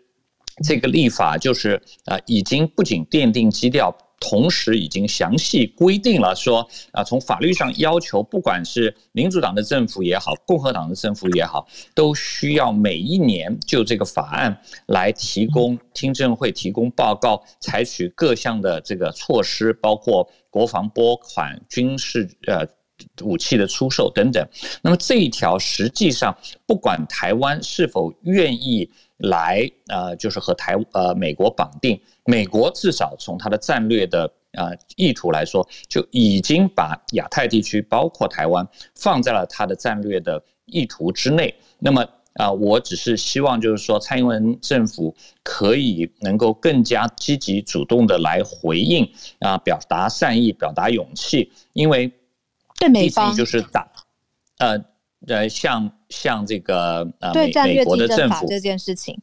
[0.63, 3.97] 这个立法就是啊已经不仅奠定基调。
[4.21, 14.57] 同时已经详细规定了说啊，从法律上要求，不管是民主党的政府也好，共和党的政府也好，都需要每一年就这个法案
[14.87, 22.65] 来提供听证会提供报告，采取各项的这个措施，包括国防拨款、军事呃
[23.23, 24.47] 武器的出售等等。
[24.83, 26.37] 那么这一条实际上，
[26.67, 28.91] 不管台湾是否愿意。
[29.19, 38.67] 来，呃，就是和台呃美国绑定，美国至少从它的战略的呃意图来说，就已经把亚太地区包括台湾
[38.97, 41.55] 放在了它的战略的意图之内。
[41.79, 42.03] 那么
[42.35, 45.15] 啊、呃，我只是希望就是说，蔡英文政府
[45.45, 52.13] 可以能够更加积极主动的来回应啊、表达善意，表达勇气，因为
[52.79, 53.87] 对美方就是打
[54.59, 54.85] 呃。
[55.27, 59.19] 呃，像像这个呃，美美国的政府这件事情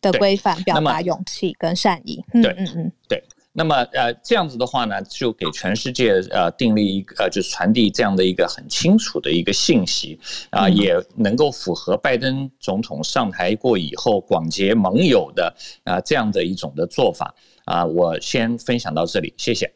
[0.00, 2.20] 的规范，表达勇气跟善意。
[2.32, 3.22] 对，嗯嗯，对。
[3.52, 10.18] 那么呃，这样子的话呢，就给全世界呃订立一个呃，就是传递这样的一个很清楚的一个信息
[10.50, 15.54] 啊，也能够符合拜登总统上台过以后广结盟友的
[15.84, 17.32] 啊这样的一种的做法
[17.66, 17.84] 啊。
[17.84, 19.72] 我先分享到这里，谢谢。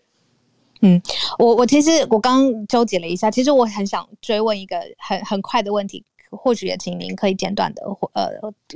[0.80, 1.00] 嗯，
[1.38, 8.30] 我我其实我刚纠结了一下，其实我很想追问一个很很快的问题，或许也请您可以简短的呃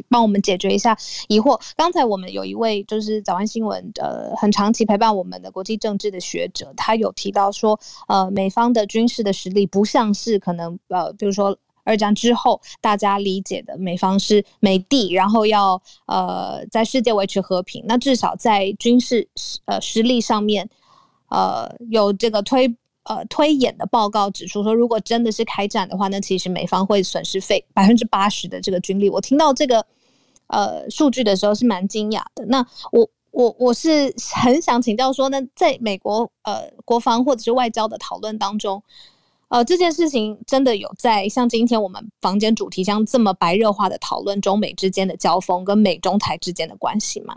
[0.08, 0.96] 帮我们解决一下
[1.28, 1.60] 疑惑。
[1.76, 7.78] 刚才我们有一位就是早安新闻呃很长期陪伴我们的国际政治的学者，他有提到说，
[8.08, 19.28] 呃美方的军事的实力不像是可能呃比如说二战之后大家理解的美方是美帝，然后要呃在世界维持和平，那至少在军事
[19.66, 20.68] 呃实力上面。
[21.32, 22.68] 呃，有这个推
[23.04, 29.08] 呃推演的报告指出说，如果真的是开战的话，那其实美方会损失费百分之八十的这个军力。
[29.08, 29.86] 我听到这个
[30.48, 32.44] 呃数据的时候是蛮惊讶的。
[32.44, 38.82] 那我我我是很想请教说呢，在美国呃国防或者是外交的讨论当中，
[39.48, 47.34] 呃这件事情真的有在像今天我们房间主题像这么白热化的讨论中美之间的交锋跟美中台之间的关系吗？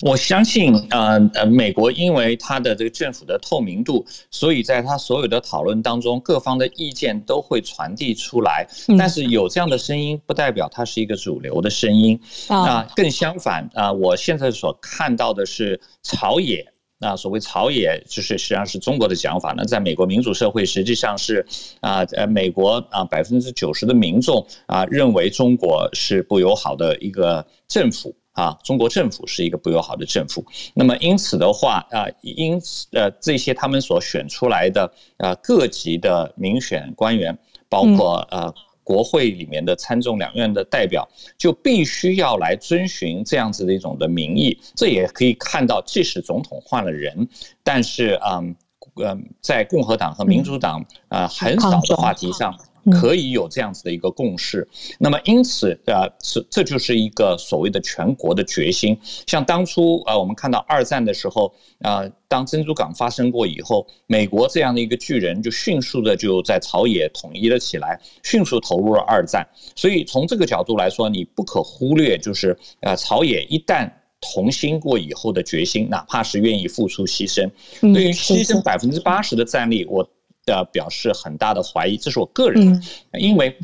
[0.00, 8.66] 我相信，呃呃，美国因为它的这个政府的透明度，所以在它所有的讨论当中，各方的意见都会传递出来。
[8.98, 12.20] 但是有这样的声音，不代表它是一个主流的声音。
[12.48, 16.66] 那更相反啊，我现在所看到的是朝野。
[16.98, 19.64] 那所谓朝野，就是实际上是中国的讲法呢。
[19.64, 21.44] 在美国民主社会，实际上是
[21.80, 28.14] 啊，呃，美国啊，百分之九十的民众啊，认为中国是不友好的一个政府。
[28.34, 30.44] 啊，中国政府是一个不友好的政府。
[30.74, 37.36] 那么因此的话，啊，因此呃，这些他们所选出来的呃各级的民选官员，
[37.68, 41.08] 包括呃国会里面的参众两院的代表，
[41.38, 44.60] 就必须要来遵循这样子的一种的民意。
[44.74, 47.28] 这也可以看到，即使总统换了人，
[47.62, 48.56] 但是嗯
[48.96, 52.52] 嗯，在共和党和民主党啊很少的话题上。
[52.90, 54.66] 可以有这样子的一个共识，
[54.98, 58.98] 那么因此，呃，这这就是一个所谓的全国的决心。
[59.26, 69.46] 像当初，呃，我们看到二战的时候，呃，当珍珠港发生过以后，美国这样的一个巨人就迅速的就在朝野统一了起来，迅速投入了二战。
[69.74, 77.50] 所以从这个角度来说，你不可忽略，就是呃，朝野一旦同心过以后的决心，哪怕是愿意付出牺牲，
[77.94, 80.06] 对于牺牲百分之八十的战力，我。
[80.44, 82.82] 的表示很大的怀疑，这是我个人，
[83.18, 83.56] 因为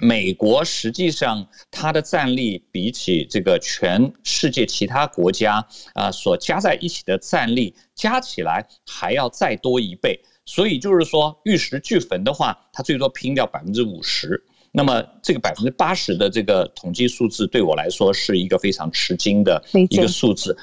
[0.00, 14.42] 美国实际上它的战力比起这个全世界其他国家啊所加在一起的战力加起来还要再多一倍，所以就是说玉石俱焚的话，它最多拼掉百分之五十。
[14.74, 20.56] 那么这个百分之八十的这个统计数字对我来说是一个非常吃惊的一个数字。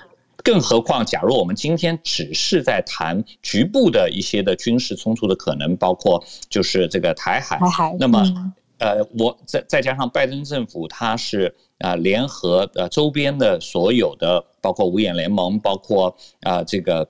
[0.43, 7.59] 更何况，假如我们今天只是在谈局部的一些的军事冲突的可能，包括就是这个台海，
[7.99, 8.53] 那么。
[8.81, 17.05] 呃，我再再加上拜登政府，他是啊联合呃周边的所有的，包括五眼联盟，包括啊这个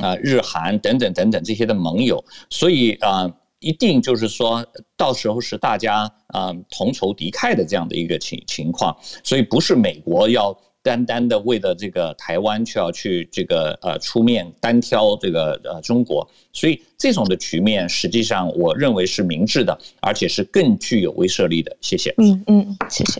[0.00, 3.28] 啊日韩等等等等这些的盟友，所以啊
[3.58, 4.64] 一定就是说
[4.96, 10.56] 到时候是大家啊同仇敌忾的这样的一个情情况，所以不是美国要。
[10.84, 21.74] 单单的为了这个台湾，却要去这个呃出面单挑这个呃中国，所以这种的局面实际上我认为是明智的，而且是更具有威慑力的。
[21.80, 22.14] 谢谢。
[22.18, 23.18] 嗯嗯，谢谢。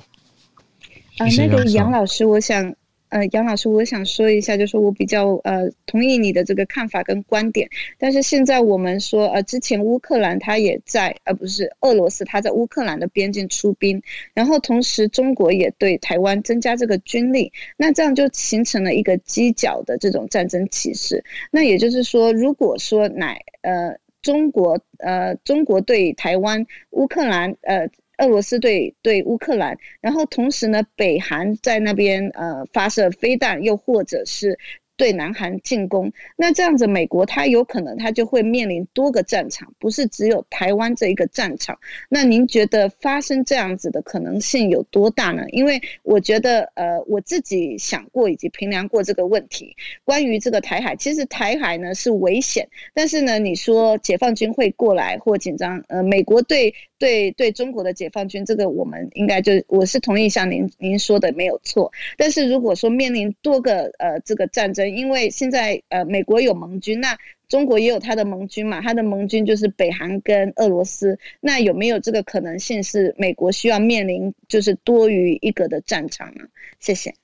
[1.16, 2.74] 啊，那个杨老师，我想。
[3.14, 14.02] 呃，杨老师，我想说一下，就是我比较呃同意你的这个看法跟观点，但是现在我们说，呃，之前乌克兰他也在，呃，不是俄罗斯他在乌克兰的边境出兵，
[14.34, 21.24] 然后同时中国也对台湾增加这个军力，那这样就形成了一个犄角的这种战争气势。
[21.52, 27.88] 那也就是说，如果说乃呃中国呃中国对台湾、乌克兰呃。
[28.18, 34.58] 俄罗斯对对乌克兰，然后同时呢，北韩在那边呃发射飞弹，又或者是。
[34.96, 41.76] 对南韩进攻，那这样子，美国它有可能它就会面临多个战场，不是只有台湾这一个战场。
[42.08, 45.42] 那您觉得发生这样子的可能性有多大呢？
[45.50, 49.74] 因为我觉得，呃，我自己想过以及评量过这个问题。
[50.04, 56.72] 关于这个台海，其实台海呢是危险，但是呢，你说解放军会过来或紧张，呃，美国对
[57.04, 61.92] 对对中国的解放军，这个我们应该就我是同意像您您说的没有错。
[62.16, 67.14] 但是如果说面临多个呃这个战争，因为现在呃，美国有盟军，那
[67.48, 71.18] 中国也有他的盟军嘛，他的盟军就是北韩跟俄罗斯。
[71.40, 76.44] 那有没有这个可能性是美国需要面临就是多于一个的战场呢？
[76.80, 77.14] 谢谢。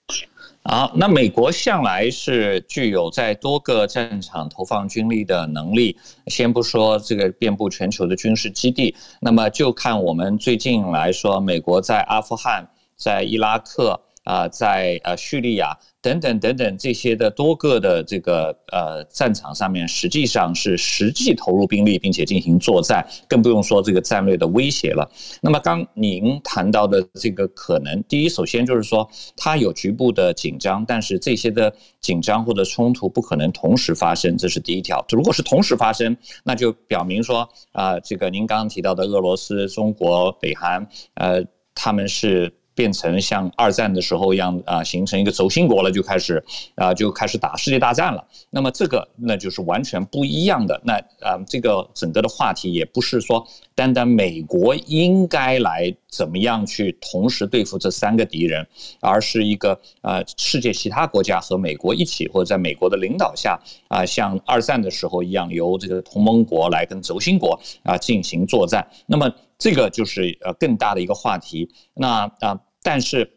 [0.62, 5.96] 好，那美国向来是具有在多个战场投放军力的能力。
[6.26, 15.76] 先不说这个遍布全球的军事基地，那么就看我们最近来说，美国在阿富汗、在伊拉克啊、在呃叙利亚。
[16.02, 25.06] 等等等等，这些的多个的这个呃战场上面，实际上是实际投入兵力，并且进行作战，更不用说这个战略的威胁了。
[25.42, 29.06] 那么刚您谈到的这个可能，第一，首先就是说
[29.36, 35.04] 它有局部的紧张，但是这些的紧张或者冲突不可能同时发生，这是第一条。
[35.10, 41.44] 如果是同时发生，那就表明说啊，这个您刚刚提到的俄罗斯、中国、北韩，呃，
[41.74, 42.50] 他们是。
[42.80, 46.42] 变成像二战的时候一样啊，形成一个轴心国了，就开始
[46.76, 48.26] 啊，就开始打世界大战了。
[48.48, 50.80] 那么这个那就是完全不一样的。
[50.82, 58.66] 那啊，这个整个的话题也不是说单单美国应该来怎么样去同时对付这三个敌人，
[59.00, 68.88] 而是一个啊，世界其他国家和美国一起，或者在美国的领导下啊，像二战的时候一样，由这个同盟国来跟轴心国啊进行作战。
[69.04, 69.30] 那么。
[69.62, 73.30] 这个就是呃更大的一个话题，那啊，但是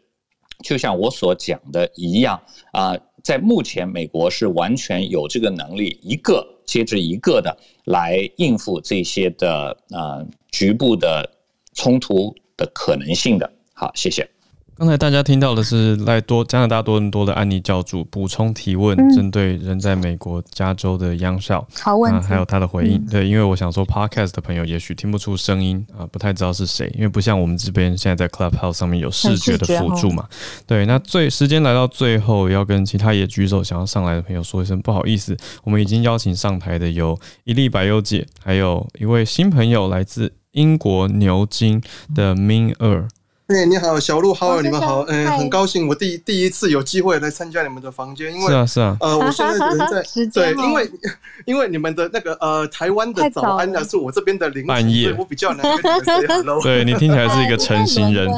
[0.63, 2.41] 就像我所讲的一样
[2.71, 11.29] 啊，在目前美国是完全有这个能力，一个接着一个的来应付这些的啊局部的
[11.73, 13.51] 冲突的可能性的。
[13.73, 14.32] 好，谢谢。
[14.75, 22.99] 刚才大家听到的是赖多加拿大多伦多的安妮教主补充提问，针对人在美国加州的央校，好问题，还有他的回应。
[23.05, 30.27] 对，因为我想说，Podcast 的朋友也许听不出声音啊，不太知道是谁，因为不像我们这边现在在 Clubhouse 上面有视觉的辅助嘛。
[30.65, 41.79] 对，那最时间来到最后，要跟其他也举手想要上来的朋友说一声不好意思，我们已经邀请上台的有一粒白优姐，还有一位新朋友来自英国牛津
[42.15, 43.07] 的 Min 二。
[43.47, 50.01] 哎，你好，小鹿，好，你们好，嗯，很高兴我第第一次有机会来参加你们的房间，因为是啊是啊，呃，我现在人在
[50.33, 50.91] 对，因为
[51.45, 56.61] 因为你们的那个呃台湾的早安呢，是我这边的凌晨，所以我比较难跟你们 say hello。
[56.63, 58.29] 对，你听起来是一个成型人。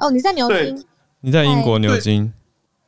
[0.00, 0.84] 哦，你在牛津？
[1.20, 2.32] 你在英国牛津？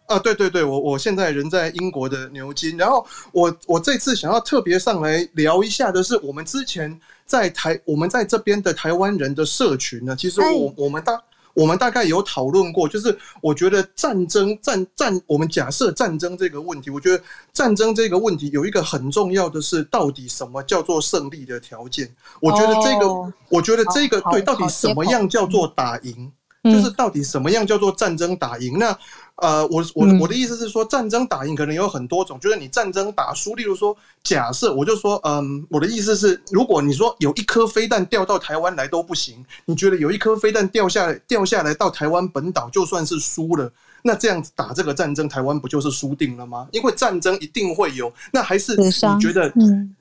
[0.07, 6.99] 啊，对对对，我我现在人在英国的牛津，然后我我这次想要特别上来聊一下的是，我们之前。
[7.27, 11.21] 在台，我们在这边的台湾人的社群呢，其实我我们大
[11.55, 17.21] 我们大概有讨论过，就是我觉得战争战战，我们假设战争这个问题，我觉得
[17.53, 22.09] 战争这个问题有一个很重要的是，到底什么叫做胜利的条件？
[22.41, 26.31] 我觉得这个，哦、我觉得这个对，到底什么样叫做打赢？
[26.63, 28.77] 就是到底什么样叫做战争打赢？
[28.77, 28.97] 那
[29.37, 43.71] 呃，我我我的意思是说，战争打赢可能有很多种，就是你战争打输，例如说，假设我就说，嗯，我的意思是，如果你说有一颗飞弹掉到台湾来都不行，你觉得有一颗飞弹掉下来掉下来到台湾本岛就算是输了，
[44.03, 46.67] 那这样子打这个战争，台湾不就是输定了吗？
[46.73, 49.53] 因为战争一定会有，那还是你觉得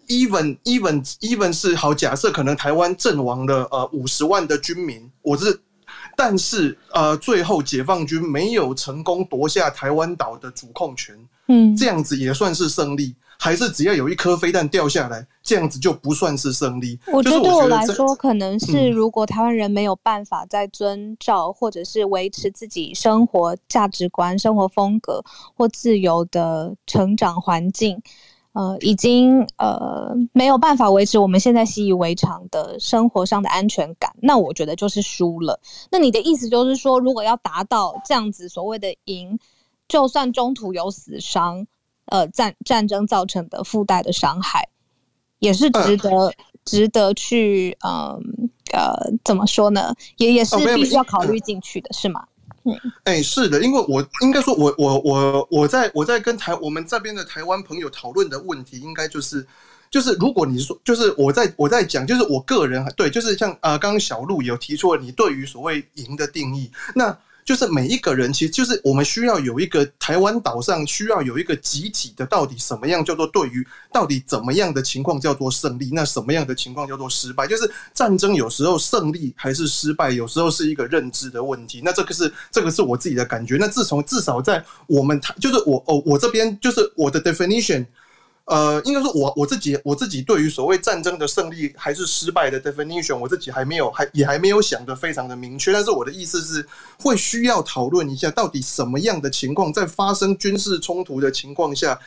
[0.08, 5.60] ，even even even 是好，假设可能台湾阵亡了呃五十万的军民，我是。
[6.16, 11.16] 但是，呃，最后解放军没有成功夺下台湾岛的主控权，
[11.48, 16.98] 嗯，这样子也算是胜利，还是只要有一颗飞弹掉下来，这样子就不算是胜利？
[17.08, 25.24] 我觉得对我来说，可能是如果台湾人没有办法再遵照或者是维持自己生活价值观、生活风格
[25.56, 28.02] 或自由的成长环境。
[28.56, 35.60] 呃，已经呃没有办法维持我们现在习以为常的生活上的安全感，那我觉得就是输了。
[35.92, 39.38] 那你的意思就是说，如果要达到这样子所谓的赢，
[39.90, 41.68] 就算中途有死伤，
[42.06, 44.70] 呃，战战争造成的附带的伤害，
[45.40, 46.34] 也是值得、呃、
[46.64, 49.94] 值得去，嗯呃，呃，怎么说呢？
[50.16, 52.26] 也也是必须要考虑进去的，是吗？
[53.04, 59.46] 哎、是的，因为我应该说我，我我我在我在跟台我们这边的台湾朋友讨论的问题，应该就是
[59.90, 67.18] 就是如果你说，就是我在我在讲，就是我个人对，就是像啊，刚刚小路有提出了你对于所谓赢的定义，那。
[67.46, 77.46] 就是每一个人，其实就是我们需要有一个台湾岛上需要有一个集体的，到底什么样叫做对于到底怎么样的情况叫做胜利，那什么样的情况叫做失败？
[77.46, 81.82] 就是战争有时候胜利还是失败，有时候是一个认知的问题。
[81.86, 83.58] 那这个是这个是我自己的感觉。
[83.60, 87.86] 那自从至少在我们，就是我哦，我这边就是我的 definition。
[88.46, 95.74] 呃，应该说我，我自己我自己对于所谓战争的胜利还是失败的 definition，我自己还没有还也还没有想得非常的明确。
[95.74, 96.68] 但是我的意思是，
[97.00, 102.00] 会需要讨论一下，到底什么样的情况在发生军事冲突的情况下。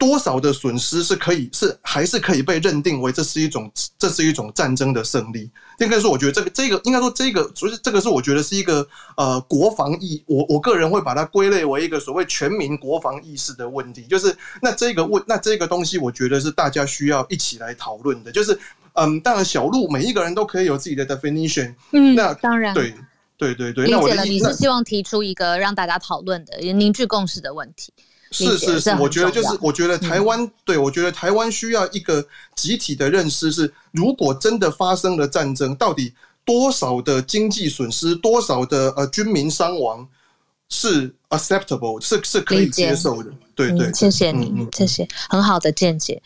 [0.00, 5.50] 多少的损失是可以是还是可以被认定为这是一种这是一种战争的胜利？
[5.78, 8.86] 应该说，我觉得这个这个应该说这个，所以这个是我觉得是一个
[9.18, 14.02] 呃国防意，我我个人会把它归类为一个所谓全民国防意识的问题。
[14.08, 18.32] 就是那这个问那这个东西，我觉得是大家需要一起来讨论的。
[18.32, 18.58] 就是
[18.94, 22.94] 嗯，当然小路每一个人都可以有自己的 definition，嗯，那当然对
[23.36, 24.24] 对对对，理解了。
[24.24, 27.92] 你是希望提出一个让大家讨论的凝聚共识的问题。
[28.30, 32.24] 是是是，我觉得就是，我觉得台湾、嗯、对，我觉得台湾需要一个
[32.54, 40.06] 集体的认识是，如果真的发生了战争，到底多少的经济损失，多少的呃军民伤亡
[40.68, 43.30] 是 acceptable，是是可以接受的。
[43.56, 46.22] 对对，谢谢你，嗯、谢谢，很好的见解。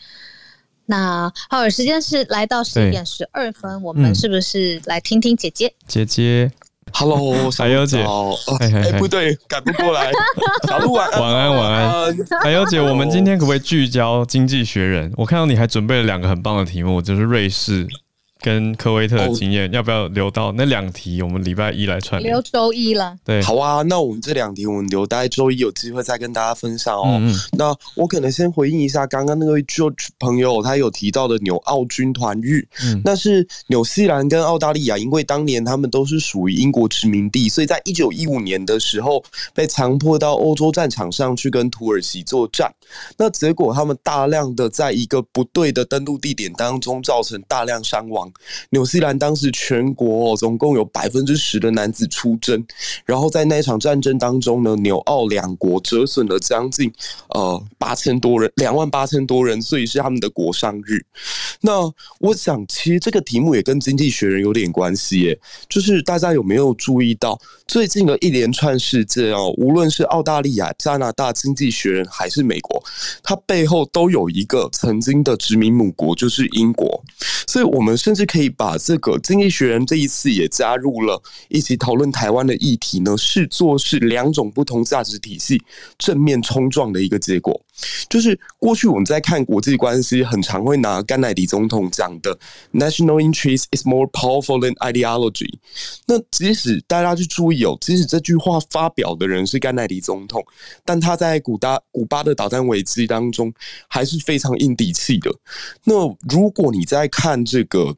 [0.85, 5.73] 那好，时间是来到十点十二分，我们是不是来听听姐姐？
[5.87, 6.51] 姐姐。
[6.93, 8.03] Hello， 海优姐，
[8.59, 10.11] 哎哎，不对，赶不过来。
[10.67, 12.17] 小鹿晚安，晚安，晚安。
[12.41, 15.11] 海优姐，我们今天可不可以聚焦《经济学人》？
[15.17, 17.87] 我看到你还准备了两个很棒的题目，就是瑞士。
[18.45, 21.19] 跟科威特的经验，要不要留到那两题？
[21.23, 23.17] 我们礼拜一来串留周一了。
[23.25, 27.17] 对，好啊，那我们这两题我们留待周一有机会再跟大家分享哦。
[27.19, 39.23] 嗯嗯，那我可能先回应一下刚刚那位 George 朋友他有提到的纽澳军团日，嗯，那是纽西兰跟澳大利亚，因为当年他们都是属于英国殖民地，所以在一九一五年的时候
[39.55, 42.71] 被强迫到欧洲战场上去跟土耳其作战，
[43.17, 48.31] 那结果他们大量的在一个不对的登陆地点当中造成大量伤亡。
[48.69, 52.65] 纽西兰当时全国哦，总共有百分之十的男子出征，
[53.05, 56.91] 然后在那场战争当中呢，纽澳两国折损了将近
[57.29, 61.05] 呃八千多人，两万八千多人，所以是他们的国殤日。
[61.61, 72.81] 那我想，其实这个题目也跟经济学人有点关系耶，就是大家有没有注意到最近的一连串事件哦，无论是澳大利亚、加拿大经济学人还是美国，
[73.23, 77.03] 它背后都有一个曾经的殖民母国，就是英国，
[77.47, 78.45] 所以我们甚至可以。
[78.57, 85.61] 把这个经济学人这一次也加入了一起讨论台湾的议题呢，视作是两种不同价值体系
[85.97, 87.61] 正面冲撞的一个结果。
[88.09, 92.39] 就是过去我们在看国际关系，很常会拿甘乃迪总统讲的
[92.71, 95.51] “national interest is more powerful than ideology”。
[96.05, 100.41] 那即使大家去注意哦，即使这句话发表的人是甘乃迪总统，
[100.85, 103.53] 但他在古巴古巴的导弹危机当中
[103.89, 105.29] 还是非常硬底气的。
[105.83, 107.97] 那如果你在看这个。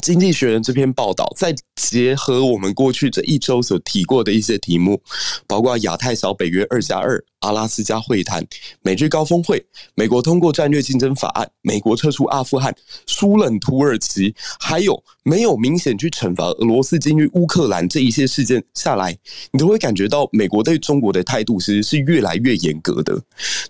[0.00, 5.00] 经济学人这篇报道，再结合我们过去这一周所提过的一些题目，
[5.46, 8.44] 包括亚太小北约二加二、阿拉斯加会谈、
[8.80, 9.64] 美日高峰会、
[9.94, 12.74] 美国通过战略竞争法案、美国撤出阿富汗、
[13.06, 19.16] 疏冷土耳其，还有没有明显去惩罚俄罗斯进入乌克兰这一些事件下来，
[19.50, 23.20] 你都会感觉到美国对中国的态度其实是越来越严格的。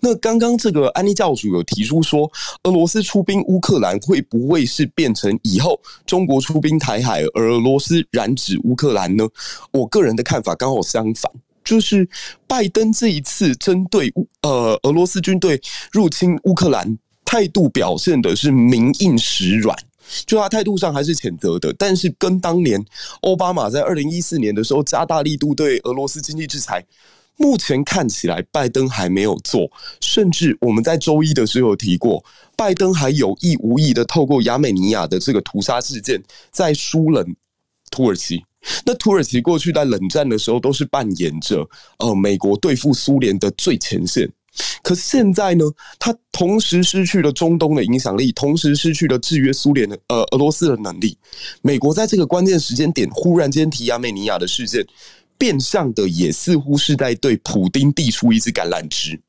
[0.01, 2.31] 那刚刚这个安妮教主有提出说，
[2.65, 5.81] 俄罗斯出兵乌克兰会不会是变成以后？
[6.07, 9.27] 中国出兵台海，而俄罗斯染指乌克兰呢？
[9.73, 11.33] 我个人的看法刚好相反，
[11.65, 12.09] 就是
[12.47, 15.61] 拜登这一次针对乌呃俄罗斯军队
[15.91, 19.77] 入侵乌克兰，态度表现的是明硬实软，
[20.27, 22.85] 就他态度上还是谴责的，但是跟当年
[23.23, 26.85] 奥巴马在二零一四年的时候加大力度对俄罗斯经济制裁。
[27.39, 29.69] 目前看起来，拜登还没有做，
[30.01, 32.23] 甚至我们在周一的时候提过，
[32.55, 37.35] 拜登还有意无意的透过亚美尼亚的这个屠杀事件，在疏冷
[37.91, 38.45] 土耳其。
[38.85, 41.69] 那土耳其过去在冷战的时候，都是扮演着
[41.99, 44.31] 呃美国对付苏联的最前线，
[44.83, 45.65] 可现在呢，
[45.99, 51.17] 他同时失去了中东的影响力，同时失去了制约苏联的呃俄罗斯的能力。
[51.63, 54.87] 美国在这个关键时间点，忽然间提亚美尼亚的事件。
[55.39, 59.21] 变相的也似乎是在对普丁递出一支橄榄枝，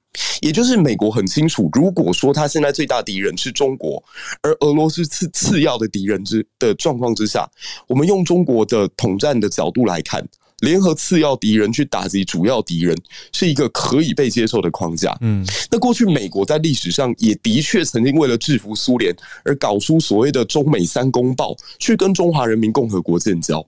[0.41, 4.03] 也就是美国很清楚，如果说他现在最大敌人是中国，
[4.41, 7.49] 而俄罗斯次次要的敌人之的状况之下，
[7.87, 10.23] 我们用中国的统战的角度来看，
[10.59, 12.95] 联合次要敌人去打击主要敌人，
[13.31, 15.17] 是一个可以被接受的框架。
[15.21, 23.65] 嗯，那过去美国在历史上也的确曾经为了制服苏联而搞出所谓的中美三公报，去跟中华人民共和国建交。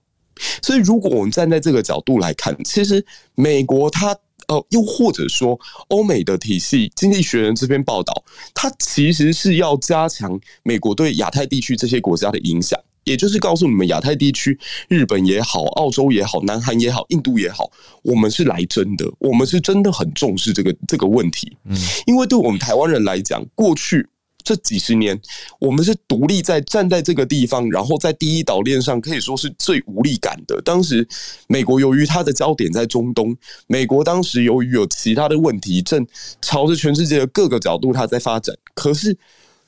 [0.62, 3.04] 所以，如果我们站在这个角度来看，其实
[3.34, 4.14] 美国它
[4.48, 5.58] 呃，又或者说
[5.88, 8.24] 欧美的体系，《经济学人》这篇报道，
[8.54, 14.58] 它其实是要加强美国对亚太地区这些国家的影响，也就是告诉你们，亚太地区，
[14.88, 17.70] 日本也好，澳洲也好，南韩也好，印度也好，
[18.02, 21.56] 我们是来真的，我们是真的很重视这个这个问题。
[21.64, 24.08] 嗯，因为对我们台湾人来讲，过去。
[24.46, 25.20] 这几十年，
[25.58, 30.62] 我们是独立在站在这个地方，然后在第一岛链上可以说是最无力感的。
[30.62, 31.04] 当时，
[31.48, 33.36] 美国由于它的焦点在中东，
[33.66, 36.06] 美国当时由于有其他的问题，正
[36.40, 38.54] 朝着全世界的各个角度它在发展。
[38.72, 39.18] 可是，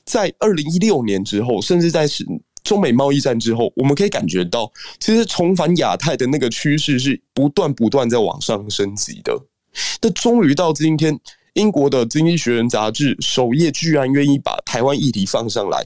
[0.05, 2.07] 在二零一六年之后，甚至在
[2.63, 9.37] 中美贸易战之后，我们可以感觉到，其实重返亚太的那个趋势是不断不断在往上升级的。
[10.01, 11.19] 那终于到今天。
[11.53, 15.85] 英国的《经济学人》杂志首页居然愿意把台湾议题放上来，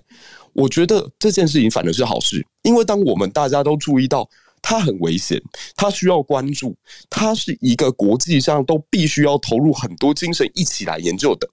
[0.54, 4.30] 我觉得这件事情反而是好事，因为当我们大家都注意到
[4.62, 5.42] 它很危险，
[5.76, 6.76] 它需要关注，
[7.10, 11.50] 它是一个国际上都必须要投入很多精神一起来研究的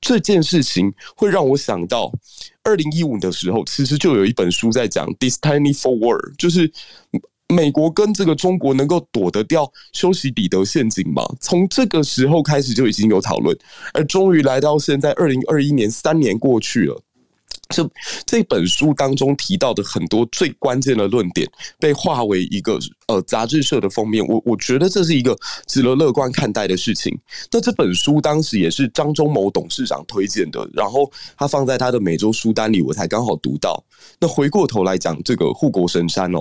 [0.00, 2.12] 这件事情，会让我想到
[2.62, 6.72] 二零一五的时候，其实就有一本书在讲 “Destiny for War”，就是。
[7.52, 11.22] 美国跟这个中国能够躲得掉修昔底德陷阱吗？
[11.40, 13.56] 从这个时候开始就已经有讨论，
[13.92, 17.00] 而终于来到现在，二零二一年，三年过去了。
[17.68, 17.88] 这
[18.26, 24.22] 这本书当中提到的很多最关键的论点，被划为一个呃杂志社的封面。
[24.26, 25.34] 我我觉得这是一个
[25.66, 27.18] 值得乐观看待的事情。
[27.50, 33.82] 那这本书当时也是张忠谋董事长推荐的，然后他放在他的每周书单里，我才刚好读到。
[34.20, 36.40] 那回过头来讲，这个护国神山哦。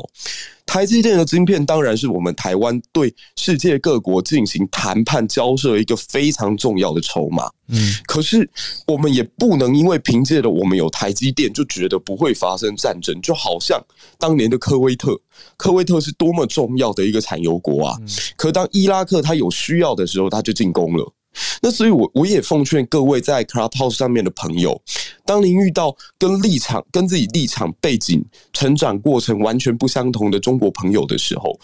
[0.72, 7.43] 台积电的晶片当然是我们台湾对世界各国进行谈判交涉一个非常重要的筹码。
[7.68, 8.49] 嗯，可是
[8.88, 13.77] 我们也不能因为凭借着我们有台积电就觉得不会发生战争，就好像
[14.18, 15.19] 当年的科威特，
[15.57, 17.98] 科威特是多么重要的一个产油国啊！
[18.38, 21.14] 可当伊拉克它有需要的时候，它就进攻了。
[21.62, 24.82] 那所以我，我我也奉劝各位在 Clubhouse 上面的朋友，
[25.26, 31.60] 当您遇到跟立场、跟自己立场背景、成长过程完全不相同的中国朋友的时候，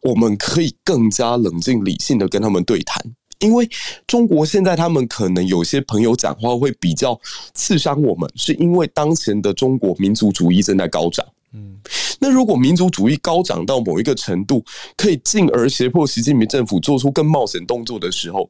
[0.00, 3.02] 我们可以更加冷静理性的跟他们对谈，
[3.38, 3.68] 因为
[4.06, 7.18] 中国现在他们可能有些朋友讲话会比较
[7.54, 11.24] 刺伤我们，是因为当前的中国民族主义正在高涨。
[11.54, 11.78] 嗯，
[12.18, 14.64] 那如果民族主义高涨到某一个程度，
[14.96, 18.48] 可以进而胁迫习近平政府做出更冒险动作的时候。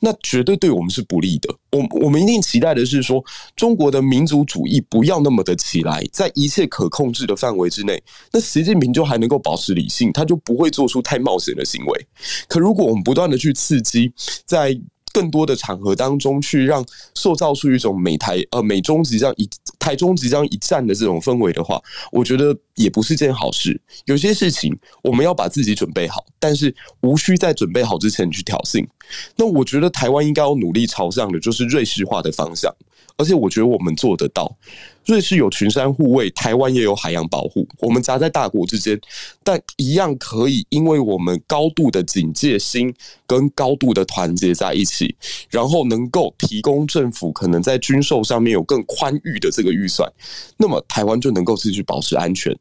[0.00, 1.54] 那绝对对我们是不利的。
[1.72, 3.22] 我我们一定期待的是说，
[3.56, 8.02] 中国的民族主义不要那么的起来，在一切可控制的范围之内，
[8.32, 12.06] 那习近平就还能够保持理性，他就不会做出太冒险的行为。
[12.48, 14.12] 可如果我们不断的去刺激，
[14.46, 14.78] 在
[15.18, 19.50] 更多的场合当中去让塑造出一种美台呃美中即将一
[19.80, 21.82] 台中即将一战的这种氛围的话，
[22.12, 23.80] 我觉得也不是件好事。
[24.04, 24.72] 有些事情
[25.02, 28.86] 我们要把自己准备好，但是无需在准备好之前去挑衅。
[29.34, 32.72] 那我觉得台湾应该要努力朝向的就是瑞士化的方向，
[33.18, 34.56] 而且我觉得我们做得到。
[35.04, 38.98] 瑞士有群山护卫，台湾也有海洋保护，我们夹在大国之间，
[39.42, 42.94] 但一样可以，因为我们高度的警戒心
[43.26, 45.16] 跟高度的团结在一起，
[45.50, 50.10] 然后能够提供政府可能在军售上面有更宽裕的这个预算，
[50.56, 52.56] 那么台湾就能够继续保持安全。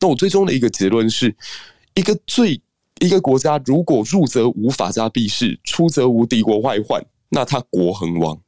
[0.00, 1.34] 那我最终的一个结论是，
[1.94, 2.60] 一个最
[3.00, 8.40] 一个国家如果入则无法家必士，出则无敌国外患，那他国恒亡。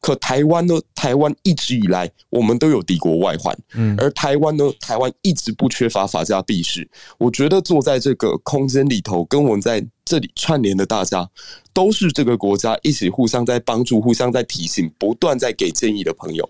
[0.00, 0.74] 可台湾呢？
[0.94, 4.64] 台湾一直以来我们都有敌国外患，嗯，而台湾呢？
[4.80, 6.88] 台湾一直不缺乏法家必士。
[7.18, 11.28] 我觉得坐在这个空间里头，跟我们在这里串联的大家，
[11.72, 16.48] 都是这个国家一起互相在帮助、互相在提醒、不断在给建议的朋友。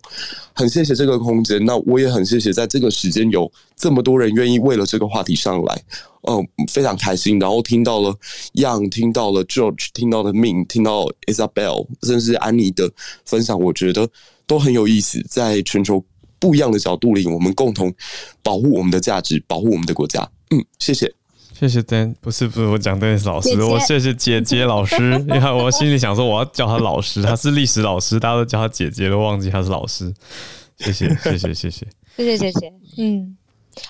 [0.52, 5.82] 很谢谢这个空间，那我也很谢谢在这个时间有这么多人愿意为了这个话题上来。
[6.28, 7.38] 嗯，非常开心。
[7.40, 8.14] 然后听到了
[8.54, 12.88] Young，听到了 George，听到了 Min，听到 Isabel，甚至安妮的
[13.24, 14.08] 分享，我觉得
[14.46, 15.20] 都很有意思。
[15.28, 16.04] 在全球
[16.38, 17.92] 不一样的角度里，我们共同
[18.40, 20.30] 保护我们的价值，保护我们的国家。
[20.50, 21.12] 嗯，谢谢，
[21.62, 25.16] 谢谢 Dan，不是不是，我讲 Dennis 老师，姐姐我谢谢姐姐老师。
[25.20, 30.12] 你看，我心里想说，我要叫他老师，他是历史老师，大家都叫他姐姐，都忘记他是老师。
[30.78, 31.86] 谢谢， 谢谢，谢谢，
[32.16, 32.72] 谢谢，谢谢。
[32.98, 33.36] 嗯，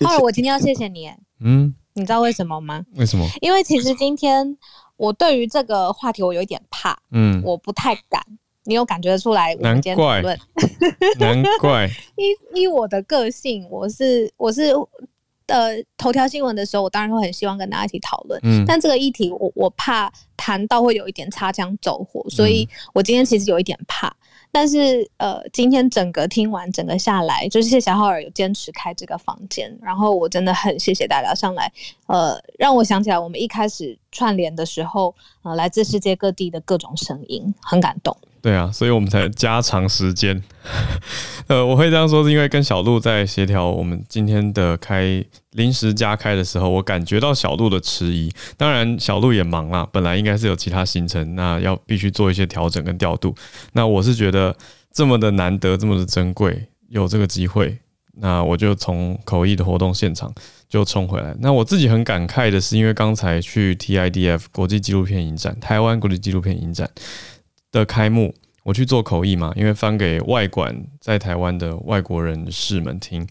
[0.07, 1.11] 二，我今天要谢谢你。
[1.41, 1.75] 嗯。
[1.95, 2.83] 你知道为什么吗？
[2.97, 3.27] 为什么？
[3.41, 4.57] 因为其实今天
[4.97, 8.23] 我对于这个话题我有一点怕，嗯，我不太敢。
[8.65, 9.55] 你有感觉出来？
[9.57, 10.23] 难怪，
[11.19, 11.87] 难怪。
[12.17, 14.73] 依依我的个性，我是我是
[15.53, 18.41] 呃，头条新闻的时候，我当然会很希望跟大家一起讨论。
[18.43, 24.15] 嗯，但这个议题我，我我怕谈到会有一点擦枪走火，所以我今天其实有一点怕。
[24.55, 31.73] 但是，呃，今天整个听完整个下来，就是谢小浩尔有坚持开这个房间，然后我真的很谢谢大家上来，
[32.07, 38.15] 呃，让我想起来我们一开始串联的时候，呃，来自世界各地的各种声音，很感动。
[38.43, 40.43] 对啊，所以我们才加长时间。
[41.47, 48.33] 呃，我会这样说，是因为跟小鹿在协调我们今天的开临时加开的时候，我感觉到小鹿的迟疑。
[48.57, 53.33] 当然，小鹿也忙啦，本来应该是有其他行程，那要必须做一些调整跟调度。
[53.75, 54.57] 那我是觉得
[54.93, 57.79] 这么的难得，这么的珍贵，有这个机会，
[58.15, 60.33] 那我就从口译的活动现场
[60.69, 61.33] 就冲回来。
[61.39, 66.91] 那我自己很感慨的是，因为刚才去 TIDF 国际纪录片影展，台湾国际纪录片影展。
[67.73, 68.33] 的开幕，
[68.63, 73.27] 我去做口译嘛，因为翻给外馆在台湾的外国人士们听。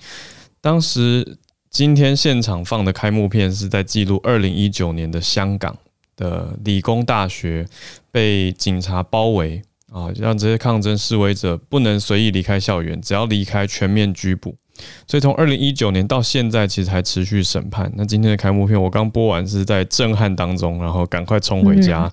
[0.60, 1.38] 当时
[1.70, 5.74] 今天现场放的开幕片是在记录二零一九年的香港
[6.18, 7.66] 的理工大学
[8.12, 14.56] 被警察包围啊，让这些抗争示威者不能随意离开校园，只要离开全面拘捕。
[15.06, 17.92] 所以从二零一九年到现在，其实还持续审判。
[17.96, 22.12] 那今天的开幕片我刚播完，是在震撼当中，然后赶快冲回家。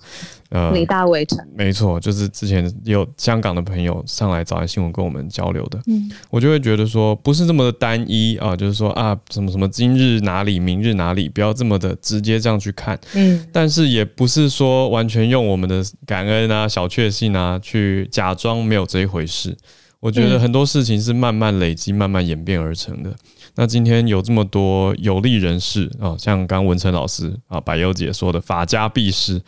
[0.49, 5.79] 呃，李大围城，没错，就是之前有香港的朋友上来早安新闻跟我们交流的。
[5.85, 12.99] 嗯，我就会觉得说，不是这么的单一啊，就是说啊，什么什么今日哪里，明日哪里，不要这么的直接这样去看。
[13.13, 19.55] 嗯，但是也不是说完全用我们的感恩啊、小确幸啊去假装没有这一回事。
[19.99, 23.13] 我觉得很多事情是慢慢累积、慢慢演变而成的。
[23.55, 29.41] 那今天有这么多有利人士啊，像刚文成老师啊、百优姐说的“法家必士”，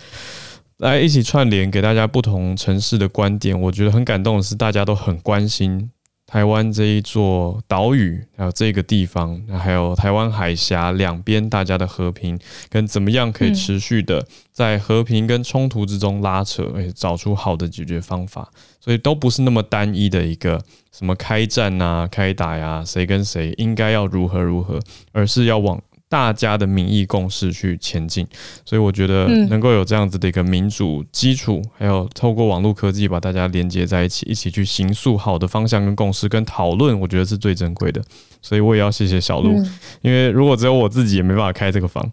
[0.82, 3.60] 来一起串联，给大家不同城市的观点。
[3.62, 5.91] 我觉得很感动的是，大家都很关心
[6.26, 18.49] 台湾这一座岛屿，还有这个地方，还有台湾海峡两边大家的和平，跟怎么样可以持续的在和平跟冲突之中拉扯，找出好的解决方法。
[18.80, 20.60] 所以都不是那么单一的一个
[20.91, 24.80] 什么开战啊、开打呀、谁跟谁应该要如何如何，
[25.12, 25.80] 而是要往
[26.11, 28.27] 大家的民意共识去前进。
[28.65, 38.03] 所以我觉得能够有这样子的一个民主基础，还有透过网络科技把大家连接在一起，一起去形塑好的方向跟共识跟讨论，我觉得是最珍贵的。
[38.41, 39.55] 所以我也要谢谢小路，
[40.01, 42.05] 因为如果只有我自己也没办法开这个房。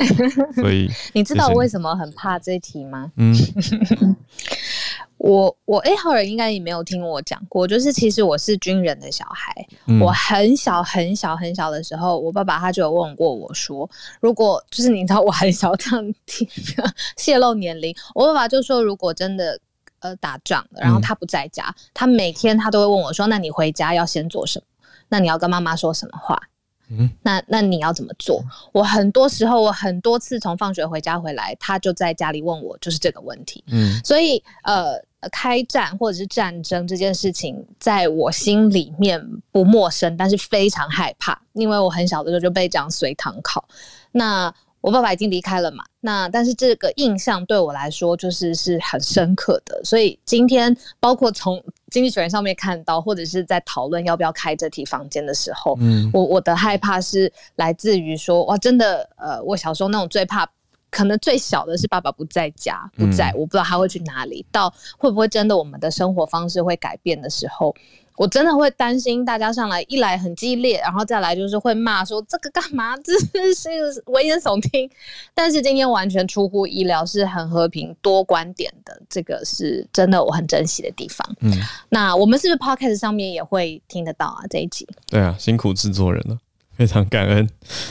[0.54, 3.10] 所以 你知道我为什么很怕这一题吗？
[3.16, 3.34] 嗯。
[5.18, 9.52] 我我哎，浩尔应该也没有听我讲过，就是其实我是军人的小孩，
[9.86, 13.88] 嗯、我很小很小很小的时候，我爸爸他就有问过我说，
[14.20, 16.48] 如果就是你知道我很小这样听
[17.16, 19.58] 泄露年龄，我爸爸就说，如果真的
[19.98, 24.64] 呃打仗了，然后他不在家，嗯、他每天他都会问我说，那你回家要先做什么？
[25.08, 26.40] 那你要跟妈妈说什么话？
[26.90, 28.40] 嗯，那那你要怎么做？
[28.72, 33.64] 我很多时候，我很多次从放学回家回来，他就在家里问我就是这个问题。
[33.66, 34.96] 嗯，所以呃。
[35.32, 39.20] 开战或者是战争这件事情，在我心里面
[39.50, 43.68] 不陌生，但是非常害怕，因为我很小的时候就被这样随堂考。
[44.12, 60.48] 那我爸爸已经离开了嘛，那但是这个印象对我来说就是是很深刻的，所以今天包括从经济学人上面看到，或者是在讨论要不要开这题房间的时候，嗯，我我的害怕是来自于说，哇，真的，呃，我小时候那种最怕，
[60.90, 67.74] 可能最小的是爸爸不在家，不在，我不知道他会去哪里，到会不会真的我们的生活方式会改变的时候。
[68.16, 73.12] 我真的会担心大家上来一来很激烈，然后再来就是会骂说这个干嘛，这
[73.54, 74.90] 是危言耸听。
[75.32, 81.24] 但是今天完全出乎意料，是很和平多观点的，这个是真的我很珍惜的地方。
[81.42, 81.52] 嗯，
[81.90, 84.42] 那我们是不是 Podcast 上面也会听得到啊？
[84.50, 84.84] 这一集？
[85.06, 86.36] 对啊，辛苦制作人了。
[86.78, 87.48] 非常感恩。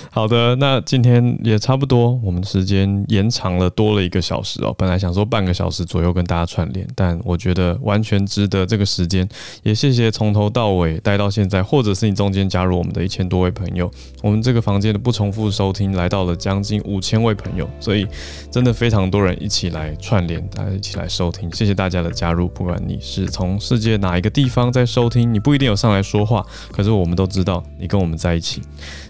[0.10, 4.74] 好的，那今天也差不多，我们时间延长了多了一个小时哦。
[4.78, 9.28] 本来想说半个小时左右跟大家串联，但我觉得完全值得这个时间。
[9.62, 13.92] 也谢谢从头到尾待到现在，或者是你中间加入我们的一千多位朋友。
[14.24, 18.08] 我们这个房间的不重复收听来到了将近五千位朋友，所以
[18.50, 21.54] 真的非常多人一起来串联，大家一起来收听。
[21.54, 26.42] 谢谢大家的加入，不管你是从世界哪一个地方在收听，你不一定有上来说话，
[26.72, 28.62] 可是我们都知道你跟我们在一起。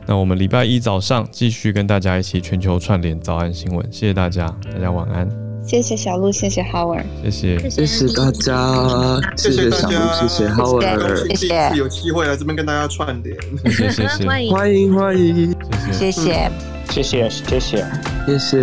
[0.05, 5.27] 那我们礼拜一早上继续跟大家一起全球串联早安新闻，谢谢大家，大家晚安。
[5.65, 11.71] 谢谢小鹿，谢谢 Howard，谢谢，谢谢大家，谢谢小鹿，谢谢 Howard，谢谢。
[11.75, 13.35] 有机会来这边跟大家串联，
[13.65, 15.53] 谢谢，欢迎，欢迎，欢迎，
[15.91, 16.49] 谢谢，
[16.89, 17.85] 谢谢，谢谢，谢谢，
[18.25, 18.61] 谢谢，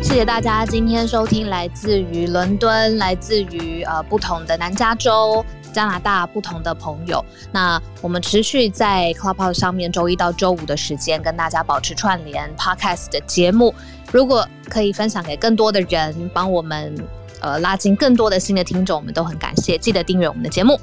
[0.00, 5.44] 谢谢大家今天收听来自于伦敦，来自于呃不同的南加州。
[5.72, 13.74] 加拿大不同的朋友，那我们持续在 Clubhouse 上面周一到周五的时间跟大家保持串联 Podcast 的节目。
[14.12, 16.94] 如果可以分享给更多的人，帮我们
[17.40, 19.78] 呃拉近更多的新的听众，我们都很感谢。
[19.78, 20.78] 记得订阅我们的节目，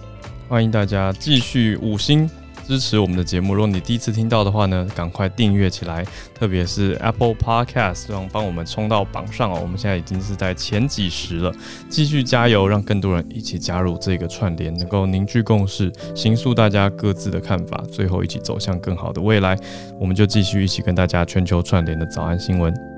[0.48, 2.30] 欢迎大家继续五星。
[2.69, 6.05] 支持我们的节目，如果你第一次听到的话呢，赶快订阅起来，
[6.35, 9.57] 特别是 Apple Podcast，让帮我们冲到榜上哦。
[9.59, 11.51] 我们现在已经是在前几十了，
[11.89, 19.57] 继续加油，让更多人一起加入这个串联，能够凝聚共识，形塑大家各自的看法，最后一起走向更好的未来。
[19.99, 22.89] 我们就继续一起跟大家全球串联的早安新闻。